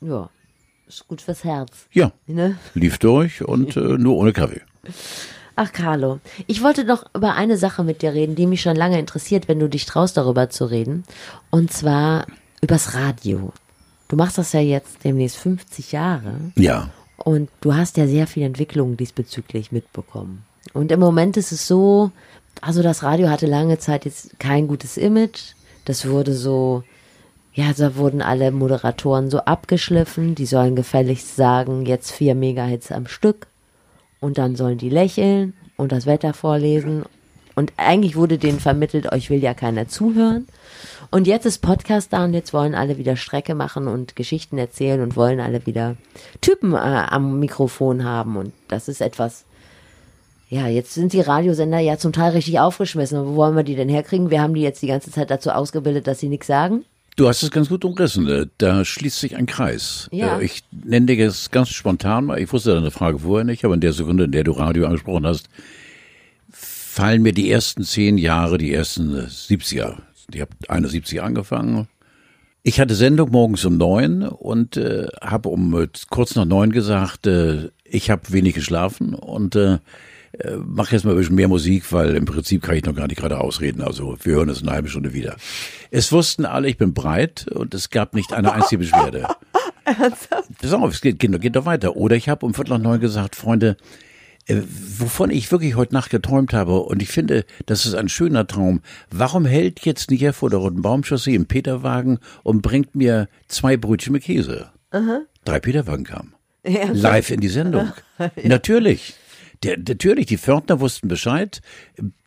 [0.00, 0.30] Ja.
[0.86, 1.86] Ist gut fürs Herz.
[1.92, 2.56] Ja, Ne?
[2.74, 4.60] lief durch und äh, nur ohne Kaffee.
[5.56, 8.98] Ach, Carlo, ich wollte noch über eine Sache mit dir reden, die mich schon lange
[8.98, 11.04] interessiert, wenn du dich traust, darüber zu reden.
[11.50, 12.26] Und zwar
[12.62, 13.52] übers Radio.
[14.08, 16.90] Du machst das ja jetzt demnächst 50 Jahre Ja,
[17.24, 20.44] und du hast ja sehr viel Entwicklung diesbezüglich mitbekommen.
[20.72, 22.10] Und im Moment ist es so,
[22.60, 25.54] also das Radio hatte lange Zeit jetzt kein gutes Image.
[25.84, 26.82] Das wurde so,
[27.52, 30.34] ja, da wurden alle Moderatoren so abgeschliffen.
[30.34, 33.48] Die sollen gefälligst sagen, jetzt vier Megahits am Stück.
[34.20, 37.04] Und dann sollen die lächeln und das Wetter vorlesen.
[37.54, 40.46] Und eigentlich wurde denen vermittelt, euch will ja keiner zuhören.
[41.10, 45.00] Und jetzt ist Podcast da und jetzt wollen alle wieder Strecke machen und Geschichten erzählen
[45.00, 45.96] und wollen alle wieder
[46.40, 48.36] Typen äh, am Mikrofon haben.
[48.36, 49.44] Und das ist etwas,
[50.48, 53.26] ja, jetzt sind die Radiosender ja zum Teil richtig aufgeschmissen.
[53.26, 54.30] Wo wollen wir die denn herkriegen?
[54.30, 56.84] Wir haben die jetzt die ganze Zeit dazu ausgebildet, dass sie nichts sagen.
[57.20, 58.26] Du hast es ganz gut umrissen.
[58.28, 60.08] äh, Da schließt sich ein Kreis.
[60.12, 60.38] Ja.
[60.38, 62.40] Äh, Ich nenne dir das ganz spontan mal.
[62.40, 65.26] Ich wusste deine Frage vorher nicht, aber in der Sekunde, in der du Radio angesprochen
[65.26, 65.48] hast,
[66.50, 69.98] fallen mir die ersten zehn Jahre, die ersten äh, 70er.
[70.32, 71.88] Ich habe 71 angefangen.
[72.62, 77.70] Ich hatte Sendung morgens um neun und äh, habe um kurz nach neun gesagt, äh,
[77.84, 79.78] ich habe wenig geschlafen und äh,
[80.40, 83.06] äh, mache jetzt mal ein bisschen mehr Musik, weil im Prinzip kann ich noch gar
[83.06, 83.82] nicht gerade ausreden.
[83.82, 85.36] Also wir hören es in einer halben Stunde wieder.
[85.90, 89.26] Es wussten alle, ich bin breit und es gab nicht eine einzige Beschwerde.
[90.60, 91.96] Pass auf, es geht, geht, geht doch weiter.
[91.96, 93.76] Oder ich habe um Viertel nach neun gesagt, Freunde,
[94.46, 94.62] äh,
[94.98, 98.80] wovon ich wirklich heute Nacht geträumt habe, und ich finde, das ist ein schöner Traum.
[99.10, 104.12] Warum hält jetzt nicht vor der Roten Baumchaussee im Peterwagen und bringt mir zwei Brötchen
[104.12, 104.70] mit Käse?
[105.44, 106.34] Drei Peterwagen kamen.
[106.92, 107.92] Live in die Sendung.
[108.42, 109.14] Natürlich.
[109.62, 111.60] Der, natürlich, die Pförtner wussten Bescheid.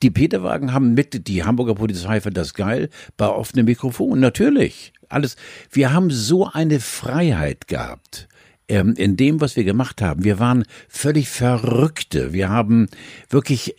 [0.02, 4.20] Die Peterwagen haben mit, die Hamburger Polizei fand das geil, bei offenem Mikrofon.
[4.20, 4.94] Natürlich.
[5.10, 5.36] Alles.
[5.72, 8.28] Wir haben so eine Freiheit gehabt
[8.68, 10.24] ähm, in dem, was wir gemacht haben.
[10.24, 12.34] Wir waren völlig Verrückte.
[12.34, 12.88] Wir haben
[13.30, 13.76] wirklich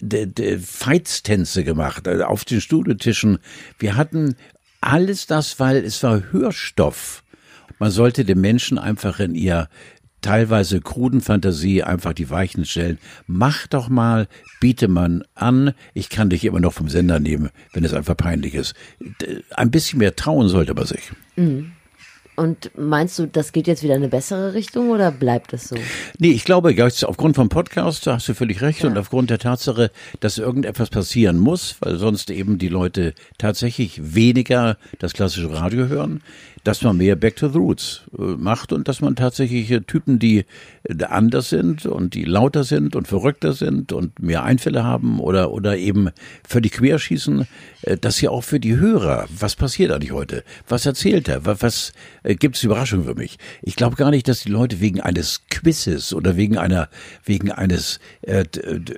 [0.63, 3.39] Feitstänze gemacht äh, auf den Studiotischen.
[3.79, 4.37] Wir hatten
[4.81, 7.23] alles das, weil es war Hörstoff.
[7.79, 9.69] Man sollte den Menschen einfach in ihr
[10.25, 12.99] teilweise kruden Fantasie einfach die Weichen stellen.
[13.27, 14.27] Mach doch mal,
[14.59, 15.75] biete man an.
[15.93, 18.75] Ich kann dich immer noch vom Sender nehmen, wenn es einfach peinlich ist.
[19.55, 21.12] Ein bisschen mehr trauen sollte man sich.
[22.37, 25.76] Und meinst du, das geht jetzt wieder in eine bessere Richtung oder bleibt es so?
[26.18, 26.74] Nee, ich glaube,
[27.05, 31.39] aufgrund vom Podcast, da hast du völlig recht, und aufgrund der Tatsache, dass irgendetwas passieren
[31.39, 36.22] muss, weil sonst eben die Leute tatsächlich weniger das klassische Radio hören,
[36.64, 40.18] dass man mehr Back to the Roots äh, macht und dass man tatsächlich äh, Typen,
[40.18, 40.47] die
[40.85, 45.53] äh, anders sind und die lauter sind und verrückter sind und mehr Einfälle haben oder,
[45.53, 46.09] oder eben
[46.47, 47.47] völlig querschießen,
[48.01, 50.43] dass ja auch für die Hörer, was passiert eigentlich heute?
[50.66, 51.45] Was erzählt er?
[51.45, 51.93] Was, was
[52.25, 53.39] äh, gibt es Überraschungen für mich?
[53.62, 56.89] Ich glaube gar nicht, dass die Leute wegen eines Quizzes oder wegen einer,
[57.25, 58.45] wegen eines äh,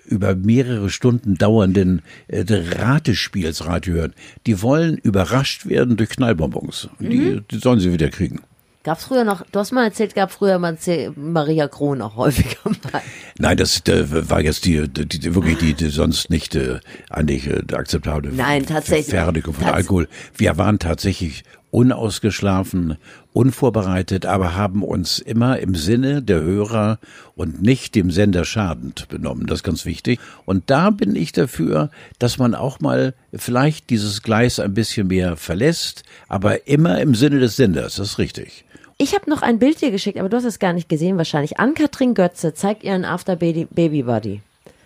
[0.06, 4.14] über mehrere Stunden dauernden äh, Ratespiels Radio hören.
[4.46, 6.88] Die wollen überrascht werden durch Knallbonbons.
[7.00, 8.40] Die, die sollen sie wieder kriegen.
[8.86, 10.78] Gab's früher noch, du hast mal erzählt, gab früher mal
[11.16, 12.56] Maria Kron auch häufiger
[12.92, 13.02] mal.
[13.36, 16.78] Nein, das äh, war jetzt die, die, die wirklich die, die sonst nicht äh,
[17.10, 19.06] eigentlich äh, akzeptable Nein, tatsächlich.
[19.08, 20.08] Verfertigung von Tats- Alkohol.
[20.36, 21.42] Wir waren tatsächlich
[21.76, 22.96] unausgeschlafen,
[23.34, 26.98] unvorbereitet, aber haben uns immer im Sinne der Hörer
[27.34, 29.46] und nicht dem Sender schadend benommen.
[29.46, 30.18] Das ist ganz wichtig.
[30.46, 35.36] Und da bin ich dafür, dass man auch mal vielleicht dieses Gleis ein bisschen mehr
[35.36, 37.96] verlässt, aber immer im Sinne des Senders.
[37.96, 38.64] Das ist richtig.
[38.96, 41.60] Ich habe noch ein Bild dir geschickt, aber du hast es gar nicht gesehen wahrscheinlich.
[41.60, 44.40] Ann-Kathrin Götze zeigt ihren After Baby Body.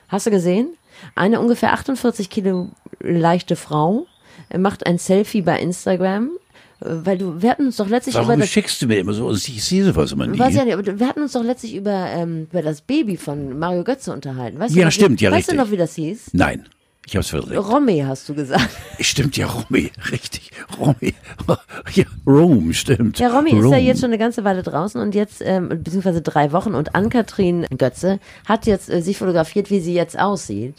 [0.09, 0.71] Hast du gesehen?
[1.15, 4.09] Eine ungefähr 48 Kilo leichte Frau
[4.59, 6.31] macht ein Selfie bei Instagram
[6.81, 9.31] weil du, wir hatten uns doch letztlich Warum über das, schickst du mir immer so?
[9.33, 10.39] Ich sehe sowas immer nie.
[10.39, 13.59] weiß ja nicht, aber wir hatten uns doch letztlich über, ähm, über das Baby von
[13.59, 14.59] Mario Götze unterhalten.
[14.59, 15.57] Weißt Ja, du stimmt, wie, ja, Weißt richtig.
[15.59, 16.31] du noch, wie das hieß?
[16.33, 16.65] Nein,
[17.11, 17.69] ich hab's verdrängt.
[17.69, 18.71] Romy hast du gesagt.
[19.01, 20.53] Stimmt ja, Romy, richtig.
[20.79, 21.15] Romy.
[21.95, 23.19] Ja, Rome, stimmt.
[23.19, 23.79] Ja, Romy ist ja Rome.
[23.79, 28.21] jetzt schon eine ganze Weile draußen und jetzt, ähm, beziehungsweise drei Wochen und Ann-Kathrin Götze
[28.47, 30.77] hat jetzt äh, sich fotografiert, wie sie jetzt aussieht.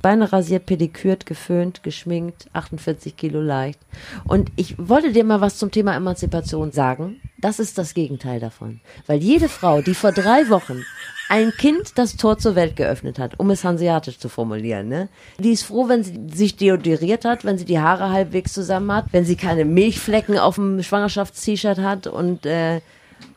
[0.00, 3.80] Beine rasiert, pedikürt, geföhnt, geschminkt, 48 Kilo leicht.
[4.26, 7.20] Und ich wollte dir mal was zum Thema Emanzipation sagen.
[7.38, 8.80] Das ist das Gegenteil davon.
[9.06, 10.82] Weil jede Frau, die vor drei Wochen
[11.28, 15.08] ein Kind das Tor zur Welt geöffnet hat, um es hanseatisch zu formulieren, ne?
[15.38, 19.06] Die ist froh, wenn sie sich deodoriert hat, wenn sie die Haare halbwegs zusammen hat,
[19.12, 22.80] wenn sie keine Milchflecken auf dem Schwangerschafts-T-Shirt hat und äh,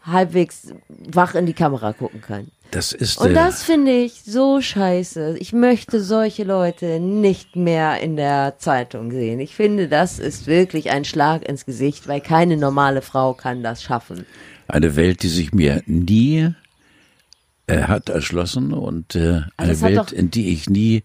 [0.06, 2.48] halbwegs wach in die Kamera gucken kann.
[2.72, 3.18] Das ist.
[3.18, 5.38] Und äh, das finde ich so scheiße.
[5.40, 9.40] Ich möchte solche Leute nicht mehr in der Zeitung sehen.
[9.40, 13.84] Ich finde, das ist wirklich ein Schlag ins Gesicht, weil keine normale Frau kann das
[13.84, 14.26] schaffen.
[14.68, 16.54] eine Welt, die sich mir nie
[17.68, 21.04] äh, hat erschlossen und äh, eine das hat Welt, in die ich nie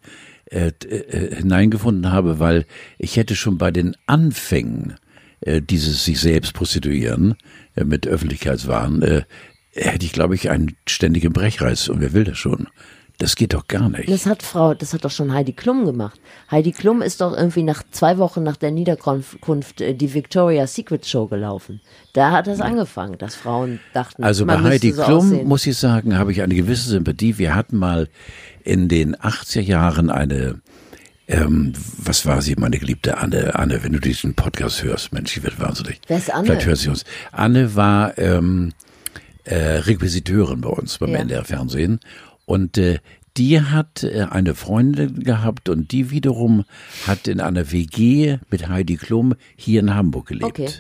[0.51, 2.67] äh, äh, hineingefunden habe, weil
[2.99, 4.95] ich hätte schon bei den Anfängen
[5.41, 7.35] äh, dieses sich selbst prostituieren
[7.75, 9.23] äh, mit Öffentlichkeitswahn, äh,
[9.75, 11.89] hätte ich, glaube ich, einen ständigen Brechreiz.
[11.89, 12.69] Und wer will das schon?
[13.23, 14.09] Das geht doch gar nicht.
[14.11, 16.19] Das hat Frau, das hat doch schon Heidi Klum gemacht.
[16.51, 21.07] Heidi Klum ist doch irgendwie nach zwei Wochen nach der Niederkunft äh, die Victoria's Secret
[21.07, 21.81] Show gelaufen.
[22.15, 25.47] Da hat das angefangen, dass Frauen dachten, Also man bei Heidi so Klum, aussehen.
[25.47, 27.39] muss ich sagen, habe ich eine gewisse Sympathie.
[27.39, 28.09] Wir hatten mal
[28.65, 30.61] in den 80er Jahren eine,
[31.29, 35.45] ähm, was war sie, meine geliebte Anne, Anne, wenn du diesen Podcast hörst, Mensch, ich
[35.45, 36.01] werde wahnsinnig.
[36.09, 36.47] Wer ist Anne?
[36.47, 37.05] Vielleicht hört sie uns.
[37.31, 38.73] Anne war ähm,
[39.45, 41.19] äh, Requisiteurin bei uns beim Ja.
[41.21, 42.01] NDR Fernsehen
[42.45, 42.99] und äh,
[43.37, 46.65] die hat äh, eine Freundin gehabt und die wiederum
[47.07, 50.59] hat in einer WG mit Heidi Klum hier in Hamburg gelebt.
[50.59, 50.71] Okay.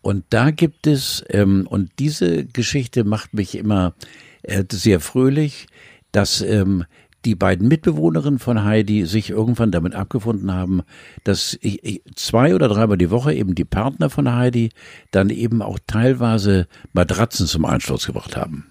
[0.00, 3.94] Und da gibt es, ähm, und diese Geschichte macht mich immer
[4.42, 5.66] äh, sehr fröhlich,
[6.12, 6.84] dass ähm,
[7.24, 10.82] die beiden Mitbewohnerinnen von Heidi sich irgendwann damit abgefunden haben,
[11.24, 14.70] dass ich, ich, zwei oder dreimal die Woche eben die Partner von Heidi
[15.10, 18.70] dann eben auch teilweise Matratzen zum Einsturz gebracht haben.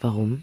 [0.00, 0.42] Warum?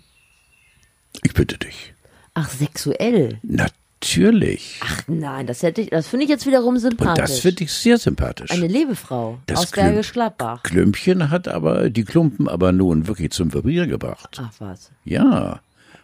[1.24, 1.94] Ich bitte dich.
[2.34, 3.40] Ach, sexuell.
[3.44, 4.80] Natürlich.
[4.84, 7.10] Ach nein, das hätte ich, das finde ich jetzt wiederum sympathisch.
[7.10, 8.52] Und das finde ich sehr sympathisch.
[8.52, 10.64] Eine Lebefrau Das aus Klüm- Bergisch Gladbach.
[10.64, 14.40] Klümpchen hat aber die Klumpen aber nun wirklich zum Verbier gebracht.
[14.42, 14.92] Ach was.
[15.04, 15.60] Ja.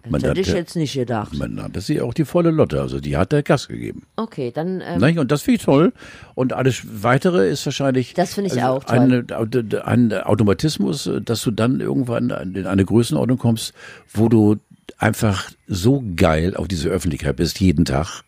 [0.10, 1.34] Man Das hätte ich jetzt nicht gedacht.
[1.34, 4.04] Man nannte sie auch die volle Lotte, also die hat der Gas gegeben.
[4.18, 5.18] Okay, dann ähm?
[5.18, 5.94] Und das finde ich toll.
[6.36, 9.26] Und alles Weitere ist wahrscheinlich Das finde ich also auch toll.
[9.30, 13.74] Ein, ein Automatismus, dass du dann irgendwann in eine Größenordnung kommst,
[14.12, 14.58] wo du
[15.04, 18.24] einfach so geil auf diese Öffentlichkeit bist, jeden Tag.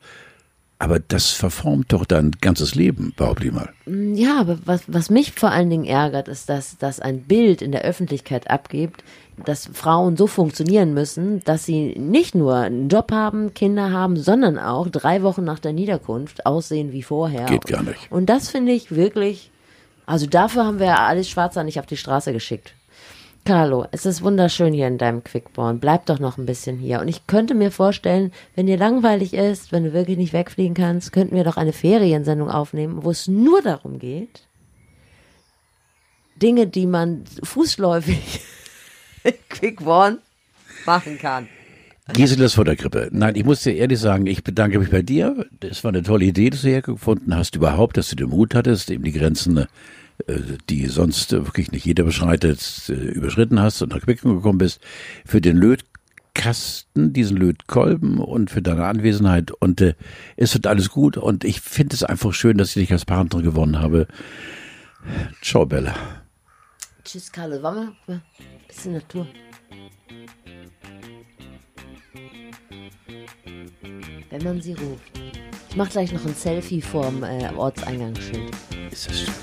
[0.78, 3.70] Aber das verformt doch dein ganzes Leben, behaupte ich mal.
[3.88, 7.72] Ja, aber was, was mich vor allen Dingen ärgert, ist, dass, dass ein Bild in
[7.72, 9.04] der Öffentlichkeit abgibt,
[9.46, 14.60] dass Frauen so funktionieren müssen, dass sie nicht nur einen Job haben, Kinder haben, sondern
[14.60, 17.46] auch drei Wochen nach der Niederkunft aussehen wie vorher.
[17.46, 18.12] Geht gar nicht.
[18.12, 19.52] Und das finde ich wirklich,
[20.06, 22.74] also dafür haben wir ja alles Schwarzer nicht auf die Straße geschickt.
[23.46, 25.80] Carlo, es ist wunderschön hier in deinem Quickborn.
[25.80, 27.00] Bleib doch noch ein bisschen hier.
[27.00, 31.14] Und ich könnte mir vorstellen, wenn dir langweilig ist, wenn du wirklich nicht wegfliegen kannst,
[31.14, 34.48] könnten wir doch eine Feriensendung aufnehmen, wo es nur darum geht,
[36.42, 38.42] Dinge, die man fußläufig
[39.24, 40.18] in Quickborn
[40.88, 41.48] machen kann.
[42.14, 43.10] Giselas Futterkrippe.
[43.12, 45.46] Nein, ich muss dir ehrlich sagen, ich bedanke mich bei dir.
[45.60, 48.90] Das war eine tolle Idee, dass du hergefunden hast, überhaupt, dass du den Mut hattest,
[48.90, 49.66] eben die Grenzen, äh,
[50.70, 52.60] die sonst äh, wirklich nicht jeder beschreitet,
[52.90, 54.80] äh, überschritten hast und nach Quickborn gekommen bist.
[55.26, 59.52] Für den Lötkasten, diesen Lötkolben und für deine Anwesenheit.
[59.52, 59.96] Und äh,
[60.38, 61.18] es wird alles gut.
[61.18, 64.08] Und ich finde es einfach schön, dass ich dich als Partner gewonnen habe.
[65.42, 65.96] Ciao, Bella.
[67.04, 67.62] Tschüss, Carlo.
[67.62, 68.22] Wollen wir ein
[68.68, 69.28] bisschen Natur?
[74.30, 75.12] Wenn man sie ruft.
[75.76, 78.50] Ich mache gleich noch ein Selfie vorm äh, Ortseingangsschild.
[78.90, 79.34] Ist das schön.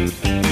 [0.00, 0.45] Musik